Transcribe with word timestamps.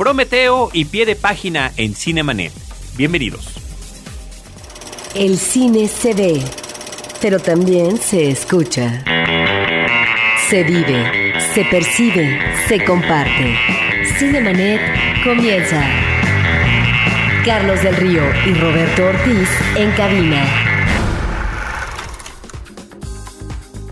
Prometeo 0.00 0.70
y 0.72 0.86
pie 0.86 1.04
de 1.04 1.14
página 1.14 1.72
en 1.76 1.94
Cinemanet. 1.94 2.54
Bienvenidos. 2.96 3.48
El 5.14 5.36
cine 5.36 5.88
se 5.88 6.14
ve, 6.14 6.40
pero 7.20 7.38
también 7.38 7.98
se 7.98 8.30
escucha. 8.30 9.04
Se 10.48 10.64
vive, 10.64 11.34
se 11.52 11.66
percibe, 11.66 12.40
se 12.66 12.82
comparte. 12.82 13.54
Cinemanet 14.18 14.80
comienza. 15.22 15.86
Carlos 17.44 17.82
del 17.82 17.96
Río 17.96 18.22
y 18.46 18.54
Roberto 18.54 19.04
Ortiz 19.04 19.50
en 19.76 19.90
cabina. 19.90 20.69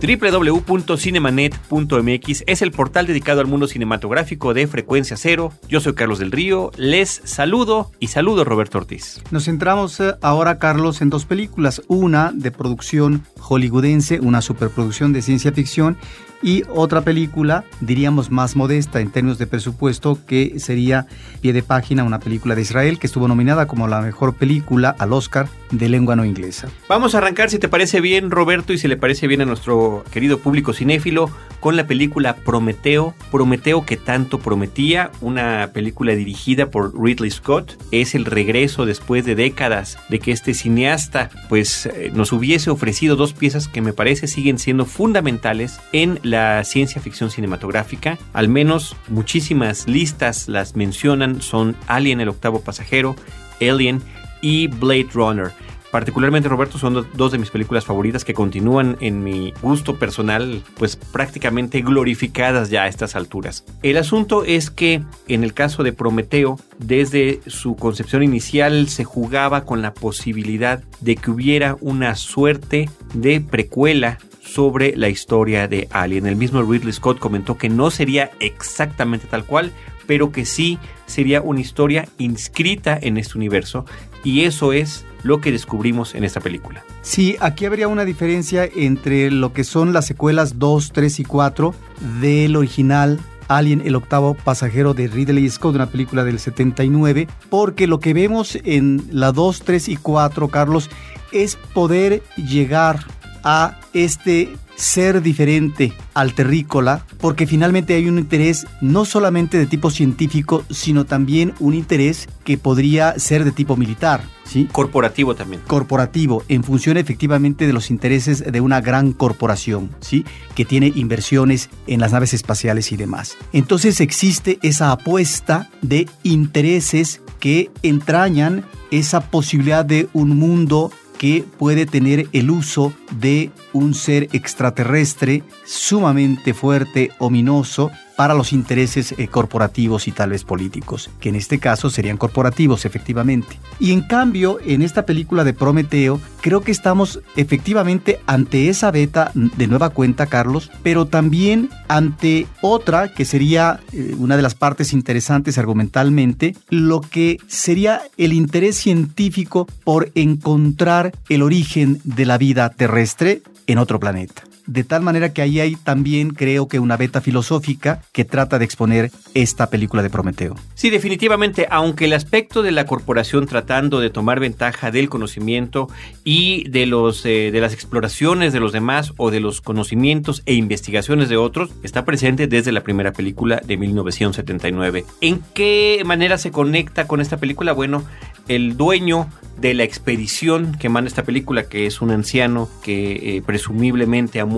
www.cinemanet.mx 0.00 2.44
es 2.46 2.62
el 2.62 2.72
portal 2.72 3.06
dedicado 3.06 3.40
al 3.40 3.46
mundo 3.46 3.66
cinematográfico 3.66 4.54
de 4.54 4.66
Frecuencia 4.66 5.16
Cero. 5.16 5.52
Yo 5.68 5.80
soy 5.80 5.94
Carlos 5.94 6.18
del 6.18 6.32
Río, 6.32 6.70
les 6.76 7.22
saludo 7.24 7.90
y 7.98 8.08
saludo 8.08 8.44
Roberto 8.44 8.78
Ortiz. 8.78 9.22
Nos 9.30 9.44
centramos 9.44 10.00
eh, 10.00 10.14
ahora, 10.22 10.58
Carlos, 10.58 11.02
en 11.02 11.10
dos 11.10 11.24
películas. 11.24 11.82
Una 11.88 12.32
de 12.34 12.50
producción 12.50 13.24
hollywoodense, 13.40 14.20
una 14.20 14.42
superproducción 14.42 15.12
de 15.12 15.22
ciencia 15.22 15.52
ficción, 15.52 15.96
y 16.42 16.62
otra 16.68 17.00
película, 17.00 17.64
diríamos 17.80 18.30
más 18.30 18.56
modesta 18.56 19.00
en 19.00 19.10
términos 19.10 19.38
de 19.38 19.46
presupuesto, 19.46 20.18
que 20.26 20.58
sería 20.58 21.06
Pie 21.40 21.52
de 21.52 21.62
Página, 21.62 22.04
una 22.04 22.20
película 22.20 22.54
de 22.54 22.62
Israel 22.62 22.98
que 22.98 23.06
estuvo 23.06 23.28
nominada 23.28 23.66
como 23.66 23.88
la 23.88 24.00
mejor 24.00 24.34
película 24.34 24.94
al 24.98 25.12
Oscar 25.12 25.48
de 25.70 25.88
lengua 25.88 26.16
no 26.16 26.24
inglesa. 26.24 26.68
Vamos 26.88 27.14
a 27.14 27.18
arrancar, 27.18 27.50
si 27.50 27.58
te 27.58 27.68
parece 27.68 28.00
bien, 28.00 28.30
Roberto, 28.30 28.72
y 28.72 28.78
si 28.78 28.88
le 28.88 28.96
parece 28.96 29.26
bien 29.26 29.40
a 29.42 29.44
nuestro 29.44 30.04
querido 30.10 30.38
público 30.38 30.72
cinéfilo, 30.72 31.30
con 31.60 31.76
la 31.76 31.86
película 31.86 32.36
Prometeo. 32.36 33.14
Prometeo 33.30 33.84
que 33.84 33.96
tanto 33.96 34.38
prometía, 34.38 35.10
una 35.20 35.70
película 35.72 36.14
dirigida 36.14 36.70
por 36.70 36.98
Ridley 37.00 37.30
Scott. 37.30 37.76
Es 37.90 38.14
el 38.14 38.24
regreso 38.24 38.86
después 38.86 39.24
de 39.24 39.34
décadas 39.34 39.98
de 40.08 40.18
que 40.18 40.32
este 40.32 40.54
cineasta 40.54 41.30
pues 41.48 41.86
eh, 41.86 42.10
nos 42.14 42.32
hubiese 42.32 42.70
ofrecido 42.70 43.16
dos 43.16 43.32
piezas 43.32 43.68
que 43.68 43.82
me 43.82 43.92
parece 43.92 44.26
siguen 44.26 44.58
siendo 44.58 44.84
fundamentales 44.84 45.80
en 45.92 46.18
la 46.30 46.62
ciencia 46.64 47.00
ficción 47.00 47.30
cinematográfica. 47.30 48.18
Al 48.32 48.48
menos 48.48 48.96
muchísimas 49.08 49.88
listas 49.88 50.48
las 50.48 50.76
mencionan, 50.76 51.42
son 51.42 51.76
Alien 51.86 52.20
el 52.20 52.28
octavo 52.28 52.60
pasajero, 52.60 53.16
Alien 53.60 54.02
y 54.40 54.68
Blade 54.68 55.08
Runner. 55.12 55.52
Particularmente 55.90 56.50
Roberto 56.50 56.78
son 56.78 57.06
dos 57.14 57.32
de 57.32 57.38
mis 57.38 57.50
películas 57.50 57.86
favoritas 57.86 58.24
que 58.24 58.34
continúan 58.34 58.98
en 59.00 59.24
mi 59.24 59.54
gusto 59.62 59.98
personal 59.98 60.62
pues 60.76 60.96
prácticamente 60.96 61.80
glorificadas 61.80 62.68
ya 62.68 62.82
a 62.82 62.88
estas 62.88 63.16
alturas. 63.16 63.64
El 63.82 63.96
asunto 63.96 64.44
es 64.44 64.70
que 64.70 65.02
en 65.28 65.44
el 65.44 65.54
caso 65.54 65.82
de 65.82 65.94
Prometeo 65.94 66.58
desde 66.78 67.40
su 67.46 67.74
concepción 67.76 68.22
inicial 68.22 68.88
se 68.88 69.04
jugaba 69.04 69.64
con 69.64 69.80
la 69.80 69.94
posibilidad 69.94 70.82
de 71.00 71.16
que 71.16 71.30
hubiera 71.30 71.76
una 71.80 72.16
suerte 72.16 72.90
de 73.14 73.40
precuela 73.40 74.18
sobre 74.48 74.96
la 74.96 75.08
historia 75.08 75.68
de 75.68 75.88
Alien. 75.90 76.26
El 76.26 76.36
mismo 76.36 76.62
Ridley 76.62 76.92
Scott 76.92 77.18
comentó 77.18 77.58
que 77.58 77.68
no 77.68 77.90
sería 77.90 78.30
exactamente 78.40 79.26
tal 79.26 79.44
cual, 79.44 79.72
pero 80.06 80.32
que 80.32 80.46
sí 80.46 80.78
sería 81.06 81.42
una 81.42 81.60
historia 81.60 82.08
inscrita 82.18 82.98
en 83.00 83.18
este 83.18 83.36
universo 83.36 83.84
y 84.24 84.44
eso 84.44 84.72
es 84.72 85.04
lo 85.22 85.40
que 85.40 85.52
descubrimos 85.52 86.14
en 86.14 86.24
esta 86.24 86.40
película. 86.40 86.84
Sí, 87.02 87.36
aquí 87.40 87.66
habría 87.66 87.88
una 87.88 88.04
diferencia 88.04 88.64
entre 88.64 89.30
lo 89.30 89.52
que 89.52 89.64
son 89.64 89.92
las 89.92 90.06
secuelas 90.06 90.58
2, 90.58 90.92
3 90.92 91.20
y 91.20 91.24
4 91.24 91.74
del 92.20 92.56
original 92.56 93.20
Alien, 93.48 93.82
el 93.84 93.96
octavo 93.96 94.34
pasajero 94.34 94.94
de 94.94 95.08
Ridley 95.08 95.48
Scott, 95.48 95.74
una 95.74 95.86
película 95.86 96.22
del 96.24 96.38
79, 96.38 97.26
porque 97.48 97.86
lo 97.86 97.98
que 97.98 98.12
vemos 98.12 98.58
en 98.64 99.08
la 99.10 99.32
2, 99.32 99.62
3 99.62 99.88
y 99.88 99.96
4, 99.96 100.48
Carlos, 100.48 100.90
es 101.32 101.56
poder 101.56 102.22
llegar 102.36 103.04
a 103.44 103.78
este 103.92 104.56
ser 104.78 105.22
diferente 105.22 105.92
al 106.14 106.34
terrícola, 106.34 107.04
porque 107.20 107.46
finalmente 107.46 107.94
hay 107.94 108.08
un 108.08 108.18
interés 108.18 108.66
no 108.80 109.04
solamente 109.04 109.58
de 109.58 109.66
tipo 109.66 109.90
científico, 109.90 110.64
sino 110.70 111.04
también 111.04 111.52
un 111.58 111.74
interés 111.74 112.28
que 112.44 112.58
podría 112.58 113.18
ser 113.18 113.44
de 113.44 113.50
tipo 113.50 113.76
militar. 113.76 114.22
¿sí? 114.44 114.68
Corporativo 114.70 115.34
también. 115.34 115.62
Corporativo, 115.66 116.44
en 116.48 116.62
función 116.62 116.96
efectivamente 116.96 117.66
de 117.66 117.72
los 117.72 117.90
intereses 117.90 118.44
de 118.50 118.60
una 118.60 118.80
gran 118.80 119.12
corporación, 119.12 119.90
¿sí? 120.00 120.24
que 120.54 120.64
tiene 120.64 120.92
inversiones 120.94 121.70
en 121.88 122.00
las 122.00 122.12
naves 122.12 122.32
espaciales 122.32 122.92
y 122.92 122.96
demás. 122.96 123.36
Entonces 123.52 124.00
existe 124.00 124.60
esa 124.62 124.92
apuesta 124.92 125.68
de 125.82 126.08
intereses 126.22 127.20
que 127.40 127.70
entrañan 127.82 128.64
esa 128.90 129.20
posibilidad 129.20 129.84
de 129.84 130.08
un 130.12 130.38
mundo 130.38 130.90
que 131.18 131.44
puede 131.58 131.84
tener 131.84 132.28
el 132.32 132.50
uso 132.50 132.92
de 133.10 133.50
un 133.72 133.94
ser 133.94 134.28
extraterrestre 134.32 135.42
sumamente 135.66 136.54
fuerte, 136.54 137.10
ominoso, 137.18 137.90
para 138.18 138.34
los 138.34 138.52
intereses 138.52 139.14
eh, 139.16 139.28
corporativos 139.28 140.08
y 140.08 140.10
tal 140.10 140.30
vez 140.30 140.42
políticos, 140.42 141.08
que 141.20 141.28
en 141.28 141.36
este 141.36 141.60
caso 141.60 141.88
serían 141.88 142.16
corporativos 142.16 142.84
efectivamente. 142.84 143.60
Y 143.78 143.92
en 143.92 144.00
cambio, 144.00 144.58
en 144.66 144.82
esta 144.82 145.06
película 145.06 145.44
de 145.44 145.52
Prometeo, 145.52 146.20
creo 146.40 146.62
que 146.62 146.72
estamos 146.72 147.20
efectivamente 147.36 148.18
ante 148.26 148.70
esa 148.70 148.90
beta 148.90 149.30
de 149.34 149.68
nueva 149.68 149.90
cuenta, 149.90 150.26
Carlos, 150.26 150.68
pero 150.82 151.06
también 151.06 151.70
ante 151.86 152.48
otra 152.60 153.14
que 153.14 153.24
sería 153.24 153.78
eh, 153.92 154.16
una 154.18 154.36
de 154.36 154.42
las 154.42 154.56
partes 154.56 154.92
interesantes 154.92 155.56
argumentalmente, 155.56 156.56
lo 156.70 157.02
que 157.02 157.38
sería 157.46 158.02
el 158.16 158.32
interés 158.32 158.74
científico 158.78 159.68
por 159.84 160.10
encontrar 160.16 161.12
el 161.28 161.42
origen 161.42 162.00
de 162.02 162.26
la 162.26 162.36
vida 162.36 162.68
terrestre 162.70 163.42
en 163.68 163.78
otro 163.78 164.00
planeta 164.00 164.42
de 164.68 164.84
tal 164.84 165.02
manera 165.02 165.32
que 165.32 165.42
ahí 165.42 165.60
hay 165.60 165.76
también 165.76 166.30
creo 166.30 166.68
que 166.68 166.78
una 166.78 166.96
beta 166.96 167.20
filosófica 167.20 168.02
que 168.12 168.24
trata 168.24 168.58
de 168.58 168.66
exponer 168.66 169.10
esta 169.34 169.70
película 169.70 170.02
de 170.02 170.10
Prometeo. 170.10 170.54
Sí, 170.74 170.90
definitivamente, 170.90 171.66
aunque 171.70 172.04
el 172.04 172.12
aspecto 172.12 172.62
de 172.62 172.70
la 172.70 172.84
corporación 172.84 173.46
tratando 173.46 173.98
de 173.98 174.10
tomar 174.10 174.40
ventaja 174.40 174.90
del 174.90 175.08
conocimiento 175.08 175.88
y 176.22 176.68
de, 176.68 176.84
los, 176.84 177.24
eh, 177.24 177.50
de 177.50 177.60
las 177.60 177.72
exploraciones 177.72 178.52
de 178.52 178.60
los 178.60 178.72
demás 178.72 179.14
o 179.16 179.30
de 179.30 179.40
los 179.40 179.62
conocimientos 179.62 180.42
e 180.44 180.52
investigaciones 180.52 181.30
de 181.30 181.38
otros 181.38 181.70
está 181.82 182.04
presente 182.04 182.46
desde 182.46 182.70
la 182.70 182.82
primera 182.82 183.12
película 183.12 183.62
de 183.64 183.78
1979. 183.78 185.06
¿En 185.22 185.40
qué 185.54 186.02
manera 186.04 186.36
se 186.36 186.50
conecta 186.50 187.06
con 187.06 187.22
esta 187.22 187.38
película? 187.38 187.72
Bueno, 187.72 188.04
el 188.48 188.76
dueño 188.76 189.28
de 189.58 189.74
la 189.74 189.82
expedición 189.82 190.76
que 190.78 190.88
manda 190.88 191.08
esta 191.08 191.24
película, 191.24 191.64
que 191.64 191.86
es 191.86 192.00
un 192.00 192.10
anciano 192.10 192.68
que 192.82 193.36
eh, 193.36 193.42
presumiblemente 193.44 194.40
ha 194.40 194.44
muerto 194.44 194.57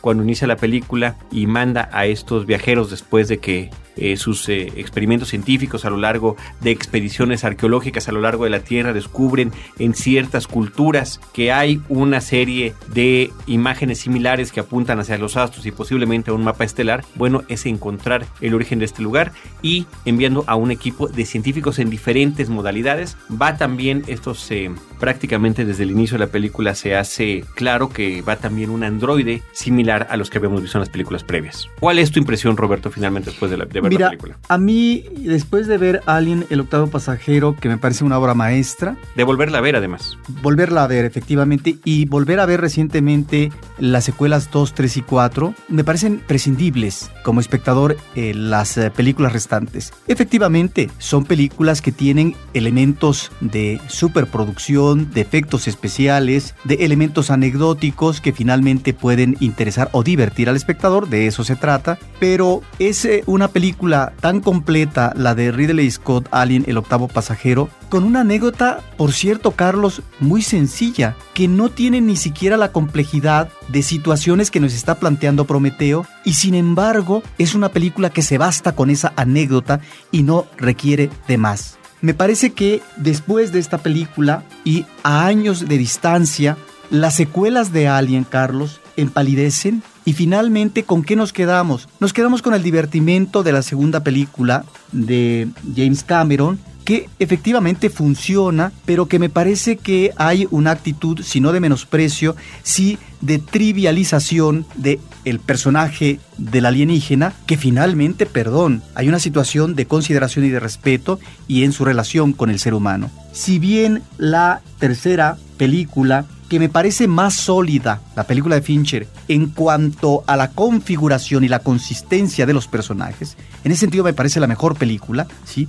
cuando 0.00 0.22
inicia 0.22 0.46
la 0.46 0.56
película 0.56 1.16
y 1.30 1.46
manda 1.46 1.88
a 1.92 2.06
estos 2.06 2.46
viajeros 2.46 2.90
después 2.90 3.28
de 3.28 3.38
que 3.38 3.70
eh, 3.96 4.16
sus 4.16 4.48
eh, 4.48 4.72
experimentos 4.76 5.28
científicos 5.28 5.84
a 5.84 5.90
lo 5.90 5.96
largo 5.96 6.36
de 6.60 6.70
expediciones 6.70 7.44
arqueológicas 7.44 8.08
a 8.08 8.12
lo 8.12 8.20
largo 8.20 8.44
de 8.44 8.50
la 8.50 8.60
Tierra 8.60 8.92
descubren 8.92 9.52
en 9.78 9.94
ciertas 9.94 10.46
culturas 10.46 11.20
que 11.32 11.52
hay 11.52 11.80
una 11.88 12.20
serie 12.20 12.74
de 12.92 13.30
imágenes 13.46 13.98
similares 14.00 14.52
que 14.52 14.60
apuntan 14.60 15.00
hacia 15.00 15.18
los 15.18 15.36
astros 15.36 15.66
y 15.66 15.72
posiblemente 15.72 16.30
a 16.30 16.34
un 16.34 16.44
mapa 16.44 16.64
estelar, 16.64 17.04
bueno, 17.14 17.42
es 17.48 17.66
encontrar 17.66 18.26
el 18.40 18.54
origen 18.54 18.78
de 18.78 18.84
este 18.84 19.02
lugar 19.02 19.32
y 19.62 19.86
enviando 20.04 20.44
a 20.46 20.56
un 20.56 20.70
equipo 20.70 21.08
de 21.08 21.24
científicos 21.24 21.78
en 21.78 21.90
diferentes 21.90 22.48
modalidades. 22.48 23.16
Va 23.30 23.56
también, 23.56 24.04
esto 24.06 24.34
se 24.34 24.70
prácticamente 24.98 25.64
desde 25.64 25.82
el 25.82 25.90
inicio 25.90 26.16
de 26.18 26.24
la 26.24 26.30
película 26.30 26.74
se 26.74 26.96
hace 26.96 27.44
claro 27.54 27.90
que 27.90 28.22
va 28.22 28.36
también 28.36 28.70
un 28.70 28.84
androide 28.84 29.42
similar 29.52 30.06
a 30.10 30.16
los 30.16 30.30
que 30.30 30.38
habíamos 30.38 30.62
visto 30.62 30.78
en 30.78 30.80
las 30.80 30.88
películas 30.88 31.24
previas. 31.24 31.68
¿Cuál 31.80 31.98
es 31.98 32.10
tu 32.10 32.18
impresión, 32.18 32.56
Roberto, 32.56 32.90
finalmente 32.90 33.30
después 33.30 33.50
de, 33.50 33.58
la, 33.58 33.64
de 33.66 33.80
Mira, 33.88 34.12
A 34.48 34.58
mí, 34.58 35.04
después 35.16 35.66
de 35.66 35.78
ver 35.78 36.00
Alien, 36.06 36.46
el 36.50 36.60
octavo 36.60 36.86
pasajero, 36.88 37.56
que 37.56 37.68
me 37.68 37.78
parece 37.78 38.04
una 38.04 38.18
obra 38.18 38.34
maestra. 38.34 38.96
De 39.14 39.24
volverla 39.24 39.58
a 39.58 39.60
ver, 39.60 39.76
además. 39.76 40.18
Volverla 40.42 40.84
a 40.84 40.86
ver, 40.86 41.04
efectivamente. 41.04 41.76
Y 41.84 42.06
volver 42.06 42.40
a 42.40 42.46
ver 42.46 42.60
recientemente 42.60 43.52
las 43.78 44.04
secuelas 44.04 44.50
2, 44.50 44.74
3 44.74 44.96
y 44.96 45.02
4, 45.02 45.54
me 45.68 45.84
parecen 45.84 46.22
prescindibles 46.26 47.10
como 47.22 47.40
espectador 47.40 47.96
eh, 48.14 48.32
las 48.34 48.76
eh, 48.76 48.90
películas 48.90 49.32
restantes. 49.32 49.92
Efectivamente, 50.06 50.90
son 50.98 51.24
películas 51.24 51.82
que 51.82 51.92
tienen 51.92 52.34
elementos 52.54 53.32
de 53.40 53.80
superproducción, 53.88 55.10
de 55.12 55.20
efectos 55.20 55.68
especiales, 55.68 56.54
de 56.64 56.74
elementos 56.76 57.30
anecdóticos 57.30 58.20
que 58.20 58.32
finalmente 58.32 58.92
pueden 58.92 59.36
interesar 59.40 59.88
o 59.92 60.02
divertir 60.02 60.48
al 60.48 60.56
espectador, 60.56 61.08
de 61.08 61.26
eso 61.26 61.44
se 61.44 61.56
trata. 61.56 61.98
Pero 62.20 62.62
es 62.78 63.04
eh, 63.04 63.22
una 63.26 63.48
película 63.48 63.73
tan 64.20 64.40
completa, 64.40 65.12
la 65.16 65.34
de 65.34 65.52
Ridley 65.52 65.90
Scott, 65.90 66.28
Alien, 66.30 66.64
el 66.66 66.78
octavo 66.78 67.08
pasajero, 67.08 67.68
con 67.88 68.04
una 68.04 68.20
anécdota, 68.20 68.80
por 68.96 69.12
cierto, 69.12 69.52
Carlos, 69.52 70.02
muy 70.20 70.42
sencilla, 70.42 71.16
que 71.34 71.48
no 71.48 71.68
tiene 71.68 72.00
ni 72.00 72.16
siquiera 72.16 72.56
la 72.56 72.72
complejidad 72.72 73.48
de 73.68 73.82
situaciones 73.82 74.50
que 74.50 74.60
nos 74.60 74.74
está 74.74 74.96
planteando 74.96 75.44
Prometeo, 75.44 76.06
y 76.24 76.34
sin 76.34 76.54
embargo 76.54 77.22
es 77.38 77.54
una 77.54 77.68
película 77.68 78.10
que 78.10 78.22
se 78.22 78.38
basta 78.38 78.72
con 78.72 78.90
esa 78.90 79.12
anécdota 79.16 79.80
y 80.10 80.22
no 80.22 80.46
requiere 80.56 81.10
de 81.28 81.38
más. 81.38 81.78
Me 82.00 82.14
parece 82.14 82.52
que 82.52 82.82
después 82.96 83.52
de 83.52 83.60
esta 83.60 83.78
película 83.78 84.44
y 84.64 84.84
a 85.02 85.26
años 85.26 85.68
de 85.68 85.78
distancia, 85.78 86.56
las 86.90 87.14
secuelas 87.14 87.72
de 87.72 87.88
Alien, 87.88 88.24
Carlos, 88.24 88.80
empalidecen 88.96 89.82
y 90.04 90.12
finalmente, 90.12 90.84
¿con 90.84 91.02
qué 91.02 91.16
nos 91.16 91.32
quedamos? 91.32 91.88
Nos 92.00 92.12
quedamos 92.12 92.42
con 92.42 92.54
el 92.54 92.62
divertimento 92.62 93.42
de 93.42 93.52
la 93.52 93.62
segunda 93.62 94.04
película 94.04 94.64
de 94.92 95.48
James 95.74 96.04
Cameron, 96.04 96.58
que 96.84 97.08
efectivamente 97.18 97.88
funciona, 97.88 98.70
pero 98.84 99.06
que 99.06 99.18
me 99.18 99.30
parece 99.30 99.78
que 99.78 100.12
hay 100.16 100.46
una 100.50 100.72
actitud, 100.72 101.22
si 101.22 101.40
no 101.40 101.52
de 101.52 101.60
menosprecio, 101.60 102.36
sí 102.62 102.98
de 103.22 103.38
trivialización 103.38 104.66
de 104.74 105.00
el 105.24 105.40
personaje 105.40 106.20
del 106.36 106.66
alienígena, 106.66 107.32
que 107.46 107.56
finalmente, 107.56 108.26
perdón, 108.26 108.82
hay 108.94 109.08
una 109.08 109.18
situación 109.18 109.74
de 109.74 109.86
consideración 109.86 110.44
y 110.44 110.50
de 110.50 110.60
respeto 110.60 111.18
y 111.48 111.64
en 111.64 111.72
su 111.72 111.86
relación 111.86 112.34
con 112.34 112.50
el 112.50 112.58
ser 112.58 112.74
humano. 112.74 113.10
Si 113.32 113.58
bien 113.58 114.02
la 114.18 114.60
tercera 114.78 115.38
película 115.56 116.26
que 116.54 116.60
me 116.60 116.68
parece 116.68 117.08
más 117.08 117.34
sólida, 117.34 118.00
la 118.14 118.28
película 118.28 118.54
de 118.54 118.62
Fincher, 118.62 119.08
en 119.26 119.46
cuanto 119.46 120.22
a 120.28 120.36
la 120.36 120.52
configuración 120.52 121.42
y 121.42 121.48
la 121.48 121.58
consistencia 121.58 122.46
de 122.46 122.54
los 122.54 122.68
personajes. 122.68 123.36
En 123.64 123.72
ese 123.72 123.80
sentido 123.80 124.04
me 124.04 124.12
parece 124.12 124.38
la 124.38 124.46
mejor 124.46 124.76
película, 124.76 125.26
¿sí? 125.44 125.66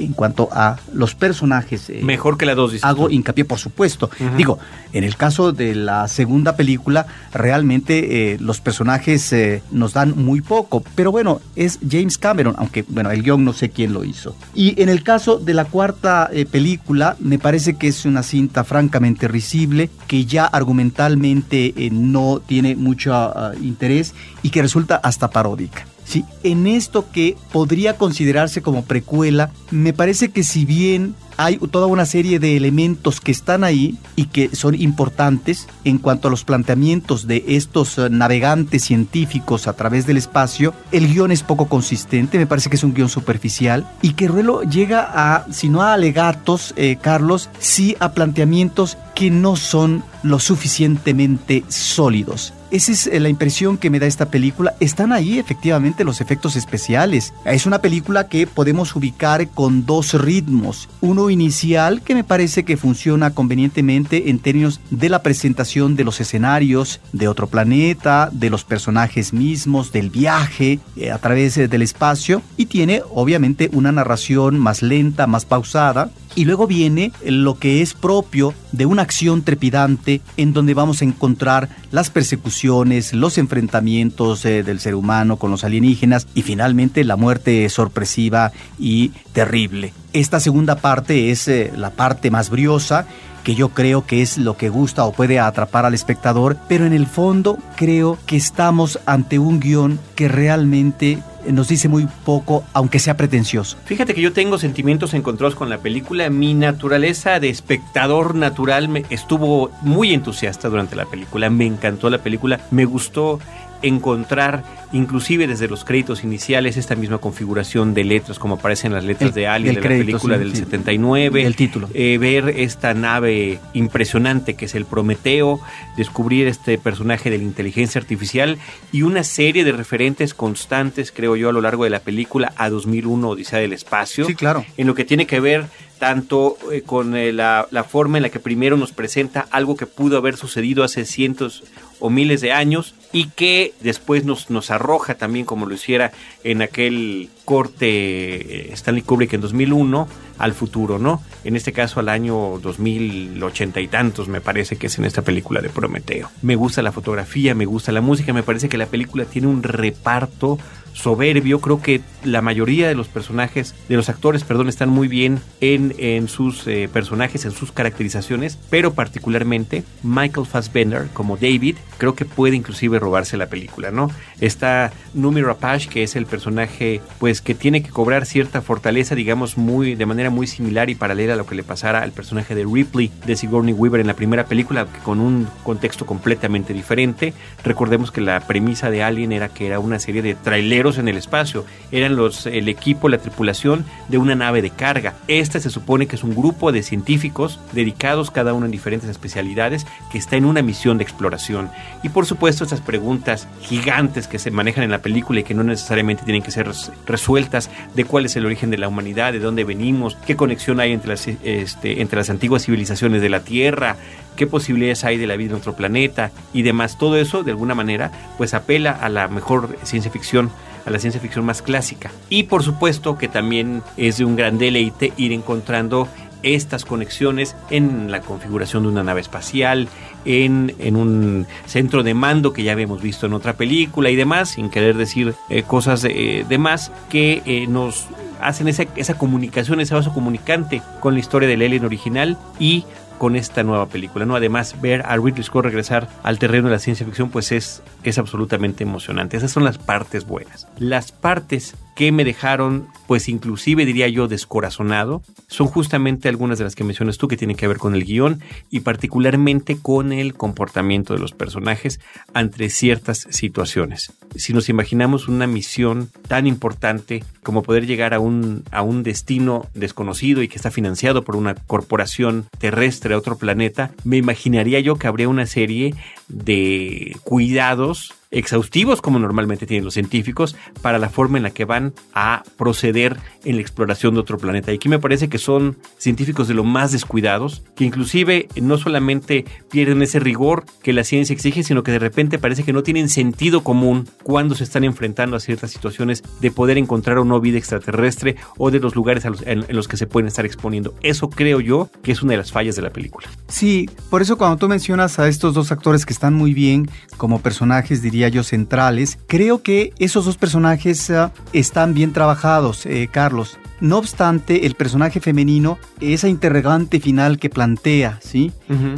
En 0.00 0.12
cuanto 0.12 0.48
a 0.52 0.76
los 0.92 1.14
personajes. 1.14 1.90
Eh, 1.90 2.00
Mejor 2.02 2.36
que 2.36 2.46
la 2.46 2.54
dos. 2.54 2.72
Hago 2.82 3.10
hincapié, 3.10 3.44
por 3.44 3.58
supuesto. 3.58 4.10
Digo, 4.36 4.58
en 4.92 5.04
el 5.04 5.16
caso 5.16 5.52
de 5.52 5.74
la 5.74 6.08
segunda 6.08 6.56
película, 6.56 7.06
realmente 7.32 8.32
eh, 8.32 8.38
los 8.40 8.60
personajes 8.60 9.32
eh, 9.32 9.62
nos 9.70 9.92
dan 9.92 10.14
muy 10.16 10.40
poco. 10.40 10.82
Pero 10.94 11.10
bueno, 11.12 11.40
es 11.56 11.78
James 11.88 12.18
Cameron, 12.18 12.54
aunque 12.58 12.84
bueno, 12.88 13.10
el 13.10 13.22
guion 13.22 13.44
no 13.44 13.52
sé 13.52 13.70
quién 13.70 13.92
lo 13.92 14.04
hizo. 14.04 14.34
Y 14.54 14.80
en 14.80 14.88
el 14.88 15.02
caso 15.02 15.38
de 15.38 15.54
la 15.54 15.64
cuarta 15.64 16.30
película, 16.50 17.16
me 17.20 17.38
parece 17.38 17.76
que 17.76 17.88
es 17.88 18.04
una 18.04 18.22
cinta 18.22 18.64
francamente 18.64 19.28
risible, 19.28 19.90
que 20.06 20.24
ya 20.24 20.44
argumentalmente 20.46 21.74
no 21.92 22.40
tiene 22.44 22.76
mucho 22.76 23.14
ah, 23.14 23.52
interés 23.60 24.14
y 24.42 24.50
que 24.50 24.62
resulta 24.62 24.96
hasta 24.96 25.30
paródica. 25.30 25.86
¿Sí? 26.08 26.24
En 26.42 26.66
esto 26.66 27.10
que 27.12 27.36
podría 27.52 27.96
considerarse 27.96 28.62
como 28.62 28.84
precuela, 28.84 29.50
me 29.70 29.92
parece 29.92 30.30
que 30.30 30.42
si 30.42 30.64
bien 30.64 31.14
hay 31.36 31.56
toda 31.56 31.86
una 31.86 32.04
serie 32.04 32.40
de 32.40 32.56
elementos 32.56 33.20
que 33.20 33.30
están 33.30 33.62
ahí 33.62 33.96
y 34.16 34.24
que 34.24 34.54
son 34.56 34.74
importantes 34.74 35.68
en 35.84 35.98
cuanto 35.98 36.26
a 36.26 36.30
los 36.32 36.42
planteamientos 36.42 37.28
de 37.28 37.44
estos 37.46 37.96
eh, 37.96 38.08
navegantes 38.10 38.82
científicos 38.82 39.68
a 39.68 39.74
través 39.74 40.04
del 40.04 40.16
espacio. 40.16 40.74
El 40.90 41.06
guion 41.06 41.30
es 41.30 41.44
poco 41.44 41.68
consistente, 41.68 42.38
me 42.38 42.48
parece 42.48 42.70
que 42.70 42.76
es 42.76 42.82
un 42.82 42.92
guion 42.92 43.08
superficial 43.08 43.88
y 44.02 44.14
que 44.14 44.26
Ruelo 44.26 44.62
llega 44.62 45.08
a, 45.14 45.46
si 45.52 45.68
no 45.68 45.82
a 45.82 45.92
alegatos, 45.92 46.74
eh, 46.76 46.98
Carlos, 47.00 47.50
sí 47.60 47.96
a 48.00 48.12
planteamientos 48.12 48.98
que 49.14 49.30
no 49.30 49.54
son 49.54 50.02
lo 50.24 50.40
suficientemente 50.40 51.62
sólidos. 51.68 52.52
Esa 52.70 52.92
es 52.92 53.06
eh, 53.06 53.18
la 53.18 53.30
impresión 53.30 53.78
que 53.78 53.88
me 53.88 53.98
da 53.98 54.06
esta 54.06 54.30
película. 54.30 54.74
Están 54.78 55.12
ahí 55.12 55.38
efectivamente 55.38 56.04
los 56.04 56.20
efectos 56.20 56.54
especiales. 56.54 57.32
Es 57.46 57.64
una 57.64 57.80
película 57.80 58.28
que 58.28 58.46
podemos 58.46 58.94
ubicar 58.94 59.48
con 59.48 59.86
dos 59.86 60.12
ritmos. 60.12 60.88
Uno 61.00 61.30
inicial 61.30 62.02
que 62.02 62.14
me 62.14 62.24
parece 62.24 62.64
que 62.64 62.76
funciona 62.76 63.30
convenientemente 63.30 64.28
en 64.28 64.38
términos 64.38 64.80
de 64.90 65.08
la 65.08 65.22
presentación 65.22 65.96
de 65.96 66.04
los 66.04 66.20
escenarios, 66.20 67.00
de 67.12 67.28
otro 67.28 67.46
planeta, 67.46 68.28
de 68.32 68.50
los 68.50 68.64
personajes 68.64 69.32
mismos, 69.32 69.90
del 69.90 70.10
viaje 70.10 70.78
eh, 70.96 71.10
a 71.10 71.18
través 71.18 71.56
eh, 71.56 71.68
del 71.68 71.80
espacio. 71.80 72.42
Y 72.58 72.66
tiene 72.66 73.02
obviamente 73.14 73.70
una 73.72 73.92
narración 73.92 74.58
más 74.58 74.82
lenta, 74.82 75.26
más 75.26 75.46
pausada 75.46 76.10
y 76.34 76.44
luego 76.44 76.66
viene 76.66 77.12
lo 77.24 77.58
que 77.58 77.82
es 77.82 77.94
propio 77.94 78.54
de 78.72 78.86
una 78.86 79.02
acción 79.02 79.42
trepidante 79.42 80.20
en 80.36 80.52
donde 80.52 80.74
vamos 80.74 81.00
a 81.00 81.04
encontrar 81.04 81.68
las 81.90 82.10
persecuciones, 82.10 83.12
los 83.12 83.38
enfrentamientos 83.38 84.44
eh, 84.44 84.62
del 84.62 84.80
ser 84.80 84.94
humano 84.94 85.36
con 85.36 85.50
los 85.50 85.64
alienígenas 85.64 86.26
y 86.34 86.42
finalmente 86.42 87.04
la 87.04 87.16
muerte 87.16 87.68
sorpresiva 87.68 88.52
y 88.78 89.10
terrible. 89.32 89.92
Esta 90.12 90.40
segunda 90.40 90.76
parte 90.76 91.30
es 91.30 91.48
eh, 91.48 91.72
la 91.76 91.90
parte 91.90 92.30
más 92.30 92.50
briosa 92.50 93.06
que 93.44 93.54
yo 93.54 93.70
creo 93.70 94.04
que 94.04 94.20
es 94.20 94.36
lo 94.36 94.56
que 94.56 94.68
gusta 94.68 95.04
o 95.04 95.12
puede 95.12 95.38
atrapar 95.38 95.86
al 95.86 95.94
espectador, 95.94 96.58
pero 96.68 96.84
en 96.84 96.92
el 96.92 97.06
fondo 97.06 97.58
creo 97.76 98.18
que 98.26 98.36
estamos 98.36 98.98
ante 99.06 99.38
un 99.38 99.58
guion 99.58 99.98
que 100.14 100.28
realmente 100.28 101.18
nos 101.52 101.68
dice 101.68 101.88
muy 101.88 102.06
poco, 102.24 102.64
aunque 102.72 102.98
sea 102.98 103.16
pretencioso. 103.16 103.76
Fíjate 103.84 104.14
que 104.14 104.20
yo 104.20 104.32
tengo 104.32 104.58
sentimientos 104.58 105.14
encontrados 105.14 105.54
con 105.54 105.70
la 105.70 105.78
película. 105.78 106.28
Mi 106.30 106.54
naturaleza 106.54 107.40
de 107.40 107.48
espectador 107.48 108.34
natural 108.34 108.88
me 108.88 109.04
estuvo 109.10 109.70
muy 109.82 110.12
entusiasta 110.12 110.68
durante 110.68 110.96
la 110.96 111.06
película. 111.06 111.50
Me 111.50 111.66
encantó 111.66 112.10
la 112.10 112.18
película. 112.18 112.60
Me 112.70 112.84
gustó 112.84 113.40
encontrar 113.82 114.64
inclusive 114.92 115.46
desde 115.46 115.68
los 115.68 115.84
créditos 115.84 116.24
iniciales 116.24 116.76
esta 116.76 116.94
misma 116.94 117.18
configuración 117.18 117.94
de 117.94 118.04
letras 118.04 118.38
como 118.38 118.54
aparecen 118.54 118.92
las 118.92 119.04
letras 119.04 119.34
de 119.34 119.46
Alien 119.46 119.74
de 119.74 119.80
la 119.80 119.88
película 119.88 120.38
del 120.38 120.54
79 120.54 121.42
el 121.42 121.56
título. 121.56 121.88
Eh, 121.92 122.16
ver 122.18 122.48
esta 122.48 122.94
nave 122.94 123.60
impresionante 123.74 124.54
que 124.54 124.64
es 124.64 124.74
el 124.74 124.86
Prometeo 124.86 125.60
descubrir 125.96 126.46
este 126.46 126.78
personaje 126.78 127.30
de 127.30 127.38
la 127.38 127.44
inteligencia 127.44 128.00
artificial 128.00 128.58
y 128.92 129.02
una 129.02 129.24
serie 129.24 129.64
de 129.64 129.72
referentes 129.72 130.34
constantes 130.34 131.12
creo 131.12 131.36
yo 131.36 131.50
a 131.50 131.52
lo 131.52 131.60
largo 131.60 131.84
de 131.84 131.90
la 131.90 132.00
película 132.00 132.52
a 132.56 132.70
2001 132.70 133.28
Odisea 133.28 133.58
del 133.58 133.72
espacio. 133.72 134.24
Sí 134.24 134.34
claro. 134.34 134.64
En 134.76 134.86
lo 134.86 134.94
que 134.94 135.04
tiene 135.04 135.26
que 135.26 135.40
ver 135.40 135.66
tanto 135.98 136.56
eh, 136.72 136.82
con 136.82 137.16
eh, 137.16 137.32
la, 137.32 137.66
la, 137.70 137.84
forma 137.84 138.18
en 138.18 138.22
la 138.22 138.28
que 138.28 138.38
primero 138.38 138.76
nos 138.76 138.92
presenta 138.92 139.46
algo 139.50 139.76
que 139.76 139.86
pudo 139.86 140.16
haber 140.16 140.36
sucedido 140.36 140.84
hace 140.84 141.04
cientos 141.04 141.64
o 142.00 142.10
miles 142.10 142.40
de 142.40 142.52
años 142.52 142.94
y 143.12 143.28
que 143.28 143.74
después 143.80 144.24
nos, 144.24 144.50
nos 144.50 144.70
arroja 144.70 145.14
también 145.14 145.46
como 145.46 145.66
lo 145.66 145.74
hiciera 145.74 146.12
en 146.44 146.62
aquel 146.62 147.30
corte 147.44 147.86
eh, 147.88 148.72
Stanley 148.72 149.02
Kubrick 149.02 149.32
en 149.32 149.40
2001 149.40 150.08
al 150.38 150.52
futuro, 150.52 150.98
¿no? 150.98 151.22
En 151.44 151.56
este 151.56 151.72
caso 151.72 152.00
al 152.00 152.08
año 152.08 152.58
2080 152.60 153.80
y 153.80 153.88
tantos 153.88 154.28
me 154.28 154.40
parece 154.40 154.76
que 154.76 154.86
es 154.86 154.98
en 154.98 155.04
esta 155.04 155.22
película 155.22 155.60
de 155.60 155.68
Prometeo. 155.68 156.30
Me 156.42 156.54
gusta 156.56 156.82
la 156.82 156.92
fotografía, 156.92 157.54
me 157.54 157.64
gusta 157.64 157.92
la 157.92 158.00
música, 158.00 158.32
me 158.32 158.42
parece 158.42 158.68
que 158.68 158.78
la 158.78 158.86
película 158.86 159.24
tiene 159.24 159.48
un 159.48 159.62
reparto 159.62 160.58
soberbio. 160.92 161.60
Creo 161.60 161.80
que 161.80 162.00
la 162.24 162.42
mayoría 162.42 162.88
de 162.88 162.94
los 162.94 163.08
personajes, 163.08 163.74
de 163.88 163.96
los 163.96 164.08
actores, 164.08 164.44
perdón, 164.44 164.68
están 164.68 164.88
muy 164.88 165.08
bien 165.08 165.40
en, 165.60 165.94
en 165.98 166.28
sus 166.28 166.66
eh, 166.66 166.88
personajes, 166.92 167.44
en 167.44 167.52
sus 167.52 167.72
caracterizaciones, 167.72 168.58
pero 168.70 168.94
particularmente 168.94 169.84
Michael 170.02 170.46
Fassbender 170.46 171.08
como 171.12 171.36
David, 171.36 171.76
creo 171.98 172.14
que 172.14 172.24
puede 172.24 172.56
inclusive 172.56 172.98
robarse 172.98 173.36
la 173.36 173.46
película, 173.46 173.90
¿no? 173.90 174.10
Está 174.40 174.92
Numi 175.14 175.42
Rapace, 175.42 175.88
que 175.88 176.02
es 176.02 176.16
el 176.16 176.26
personaje, 176.26 177.00
pues, 177.18 177.40
que 177.40 177.54
tiene 177.54 177.82
que 177.82 177.90
cobrar 177.90 178.26
cierta 178.26 178.62
fortaleza, 178.62 179.14
digamos, 179.14 179.56
muy, 179.56 179.94
de 179.94 180.06
manera 180.06 180.30
muy 180.30 180.46
similar 180.46 180.90
y 180.90 180.94
paralela 180.94 181.34
a 181.34 181.36
lo 181.36 181.46
que 181.46 181.54
le 181.54 181.62
pasara 181.62 182.02
al 182.02 182.12
personaje 182.12 182.54
de 182.54 182.64
Ripley 182.64 183.10
de 183.26 183.36
Sigourney 183.36 183.74
Weaver 183.74 184.00
en 184.00 184.06
la 184.06 184.14
primera 184.14 184.46
película, 184.46 184.86
con 185.04 185.20
un 185.20 185.48
contexto 185.64 186.06
completamente 186.06 186.72
diferente. 186.72 187.34
Recordemos 187.64 188.10
que 188.10 188.20
la 188.20 188.40
premisa 188.40 188.90
de 188.90 189.02
Alien 189.02 189.32
era 189.32 189.48
que 189.48 189.66
era 189.66 189.78
una 189.78 189.98
serie 189.98 190.22
de 190.22 190.34
traileros 190.34 190.87
en 190.96 191.08
el 191.08 191.18
espacio. 191.18 191.66
Eran 191.92 192.16
los, 192.16 192.46
el 192.46 192.68
equipo, 192.68 193.10
la 193.10 193.18
tripulación 193.18 193.84
de 194.08 194.16
una 194.16 194.34
nave 194.34 194.62
de 194.62 194.70
carga. 194.70 195.14
Esta 195.28 195.60
se 195.60 195.68
supone 195.68 196.06
que 196.06 196.16
es 196.16 196.24
un 196.24 196.34
grupo 196.34 196.72
de 196.72 196.82
científicos 196.82 197.60
dedicados 197.72 198.30
cada 198.30 198.54
uno 198.54 198.64
en 198.64 198.72
diferentes 198.72 199.10
especialidades 199.10 199.86
que 200.10 200.18
está 200.18 200.36
en 200.36 200.46
una 200.46 200.62
misión 200.62 200.96
de 200.98 201.04
exploración. 201.04 201.70
Y 202.02 202.08
por 202.08 202.24
supuesto 202.24 202.64
estas 202.64 202.80
preguntas 202.80 203.48
gigantes 203.60 204.26
que 204.28 204.38
se 204.38 204.50
manejan 204.50 204.84
en 204.84 204.90
la 204.90 205.02
película 205.02 205.40
y 205.40 205.44
que 205.44 205.54
no 205.54 205.64
necesariamente 205.64 206.24
tienen 206.24 206.42
que 206.42 206.50
ser 206.50 206.70
resueltas 207.06 207.70
de 207.94 208.04
cuál 208.04 208.26
es 208.26 208.36
el 208.36 208.46
origen 208.46 208.70
de 208.70 208.78
la 208.78 208.88
humanidad, 208.88 209.32
de 209.32 209.40
dónde 209.40 209.64
venimos, 209.64 210.16
qué 210.26 210.36
conexión 210.36 210.80
hay 210.80 210.92
entre 210.92 211.10
las, 211.10 211.26
este, 211.26 212.00
entre 212.00 212.18
las 212.18 212.30
antiguas 212.30 212.64
civilizaciones 212.64 213.20
de 213.20 213.28
la 213.28 213.40
Tierra, 213.40 213.96
qué 214.36 214.46
posibilidades 214.46 215.04
hay 215.04 215.18
de 215.18 215.26
la 215.26 215.36
vida 215.36 215.50
en 215.50 215.56
otro 215.56 215.74
planeta 215.74 216.30
y 216.52 216.62
demás. 216.62 216.96
Todo 216.96 217.16
eso, 217.16 217.42
de 217.42 217.50
alguna 217.50 217.74
manera, 217.74 218.12
pues 218.38 218.54
apela 218.54 218.92
a 218.92 219.08
la 219.08 219.28
mejor 219.28 219.76
ciencia 219.82 220.10
ficción 220.10 220.50
a 220.88 220.90
la 220.90 220.98
ciencia 220.98 221.20
ficción 221.20 221.44
más 221.44 221.62
clásica. 221.62 222.10
Y 222.28 222.44
por 222.44 222.62
supuesto 222.62 223.16
que 223.16 223.28
también 223.28 223.82
es 223.96 224.18
de 224.18 224.24
un 224.24 224.36
gran 224.36 224.58
deleite 224.58 225.12
ir 225.16 225.32
encontrando 225.32 226.08
estas 226.42 226.84
conexiones 226.84 227.56
en 227.70 228.10
la 228.10 228.20
configuración 228.20 228.84
de 228.84 228.90
una 228.90 229.02
nave 229.02 229.20
espacial, 229.20 229.88
en, 230.24 230.74
en 230.78 230.96
un 230.96 231.46
centro 231.66 232.02
de 232.02 232.14
mando 232.14 232.52
que 232.52 232.62
ya 232.62 232.72
habíamos 232.72 233.02
visto 233.02 233.26
en 233.26 233.32
otra 233.32 233.54
película 233.54 234.10
y 234.10 234.16
demás, 234.16 234.50
sin 234.50 234.70
querer 234.70 234.96
decir 234.96 235.34
eh, 235.48 235.62
cosas 235.62 236.02
de, 236.02 236.58
más, 236.58 236.92
que 237.08 237.42
eh, 237.44 237.66
nos 237.66 238.06
hacen 238.40 238.68
esa, 238.68 238.84
esa 238.94 239.18
comunicación, 239.18 239.80
ese 239.80 239.94
vaso 239.94 240.12
comunicante 240.12 240.80
con 241.00 241.14
la 241.14 241.20
historia 241.20 241.48
del 241.48 241.62
Alien 241.62 241.84
original 241.84 242.36
y 242.60 242.84
con 243.18 243.36
esta 243.36 243.62
nueva 243.62 243.86
película, 243.86 244.24
¿no? 244.24 244.36
Además, 244.36 244.80
ver 244.80 245.02
a 245.04 245.16
Ridley 245.16 245.42
Scott 245.42 245.64
regresar 245.64 246.08
al 246.22 246.38
terreno 246.38 246.68
de 246.68 246.74
la 246.74 246.78
ciencia 246.78 247.04
ficción, 247.04 247.30
pues 247.30 247.52
es, 247.52 247.82
es 248.04 248.18
absolutamente 248.18 248.84
emocionante. 248.84 249.36
Esas 249.36 249.50
son 249.50 249.64
las 249.64 249.78
partes 249.78 250.26
buenas. 250.26 250.66
Las 250.78 251.12
partes 251.12 251.74
que 251.98 252.12
me 252.12 252.24
dejaron, 252.24 252.86
pues 253.08 253.28
inclusive 253.28 253.84
diría 253.84 254.06
yo, 254.06 254.28
descorazonado, 254.28 255.20
son 255.48 255.66
justamente 255.66 256.28
algunas 256.28 256.56
de 256.56 256.62
las 256.62 256.76
que 256.76 256.84
mencionas 256.84 257.18
tú 257.18 257.26
que 257.26 257.36
tienen 257.36 257.56
que 257.56 257.66
ver 257.66 257.78
con 257.78 257.96
el 257.96 258.04
guion 258.04 258.40
y 258.70 258.80
particularmente 258.80 259.78
con 259.82 260.12
el 260.12 260.34
comportamiento 260.34 261.14
de 261.14 261.18
los 261.18 261.32
personajes 261.32 261.98
ante 262.34 262.70
ciertas 262.70 263.26
situaciones. 263.30 264.12
Si 264.36 264.52
nos 264.52 264.68
imaginamos 264.68 265.26
una 265.26 265.48
misión 265.48 266.08
tan 266.28 266.46
importante 266.46 267.24
como 267.42 267.64
poder 267.64 267.84
llegar 267.84 268.14
a 268.14 268.20
un, 268.20 268.62
a 268.70 268.82
un 268.82 269.02
destino 269.02 269.66
desconocido 269.74 270.44
y 270.44 270.46
que 270.46 270.54
está 270.54 270.70
financiado 270.70 271.24
por 271.24 271.34
una 271.34 271.56
corporación 271.56 272.46
terrestre 272.58 273.14
a 273.14 273.18
otro 273.18 273.38
planeta, 273.38 273.90
me 274.04 274.18
imaginaría 274.18 274.78
yo 274.78 274.94
que 274.94 275.08
habría 275.08 275.28
una 275.28 275.46
serie 275.46 275.96
de 276.28 277.16
cuidados 277.24 278.14
exhaustivos 278.30 279.00
como 279.00 279.18
normalmente 279.18 279.66
tienen 279.66 279.84
los 279.84 279.94
científicos 279.94 280.56
para 280.82 280.98
la 280.98 281.08
forma 281.08 281.38
en 281.38 281.44
la 281.44 281.50
que 281.50 281.64
van 281.64 281.94
a 282.12 282.42
proceder 282.56 283.16
en 283.44 283.56
la 283.56 283.62
exploración 283.62 284.14
de 284.14 284.20
otro 284.20 284.38
planeta. 284.38 284.72
Y 284.72 284.76
aquí 284.76 284.88
me 284.88 284.98
parece 284.98 285.28
que 285.28 285.38
son 285.38 285.78
científicos 285.96 286.48
de 286.48 286.54
lo 286.54 286.64
más 286.64 286.92
descuidados, 286.92 287.62
que 287.74 287.84
inclusive 287.84 288.48
no 288.60 288.76
solamente 288.76 289.44
pierden 289.70 290.02
ese 290.02 290.18
rigor 290.20 290.64
que 290.82 290.92
la 290.92 291.04
ciencia 291.04 291.32
exige, 291.32 291.62
sino 291.62 291.82
que 291.82 291.92
de 291.92 291.98
repente 291.98 292.38
parece 292.38 292.64
que 292.64 292.72
no 292.72 292.82
tienen 292.82 293.08
sentido 293.08 293.62
común 293.62 294.08
cuando 294.22 294.54
se 294.54 294.64
están 294.64 294.84
enfrentando 294.84 295.36
a 295.36 295.40
ciertas 295.40 295.70
situaciones 295.70 296.22
de 296.40 296.50
poder 296.50 296.78
encontrar 296.78 297.18
una 297.18 297.38
vida 297.38 297.58
extraterrestre 297.58 298.36
o 298.56 298.70
de 298.70 298.80
los 298.80 298.94
lugares 298.94 299.24
en, 299.24 299.64
en 299.68 299.76
los 299.76 299.88
que 299.88 299.96
se 299.96 300.06
pueden 300.06 300.28
estar 300.28 300.44
exponiendo. 300.44 300.94
Eso 301.02 301.30
creo 301.30 301.60
yo 301.60 301.90
que 302.02 302.12
es 302.12 302.22
una 302.22 302.32
de 302.32 302.38
las 302.38 302.52
fallas 302.52 302.76
de 302.76 302.82
la 302.82 302.90
película. 302.90 303.28
Sí, 303.48 303.88
por 304.10 304.22
eso 304.22 304.36
cuando 304.36 304.56
tú 304.56 304.68
mencionas 304.68 305.18
a 305.18 305.28
estos 305.28 305.54
dos 305.54 305.72
actores 305.72 306.04
que 306.04 306.12
están 306.12 306.34
muy 306.34 306.52
bien 306.52 306.90
como 307.16 307.40
personajes, 307.40 308.02
diría 308.02 308.17
centrales. 308.42 309.18
Creo 309.26 309.62
que 309.62 309.92
esos 309.98 310.24
dos 310.24 310.36
personajes 310.36 311.10
ah, 311.10 311.32
están 311.52 311.94
bien 311.94 312.12
trabajados, 312.12 312.86
eh, 312.86 313.08
Carlos. 313.10 313.58
No 313.80 313.98
obstante, 313.98 314.66
el 314.66 314.74
personaje 314.74 315.20
femenino, 315.20 315.78
esa 316.00 316.28
interrogante 316.28 316.98
final 316.98 317.38
que 317.38 317.48
plantea, 317.48 318.18
¿sí? 318.20 318.50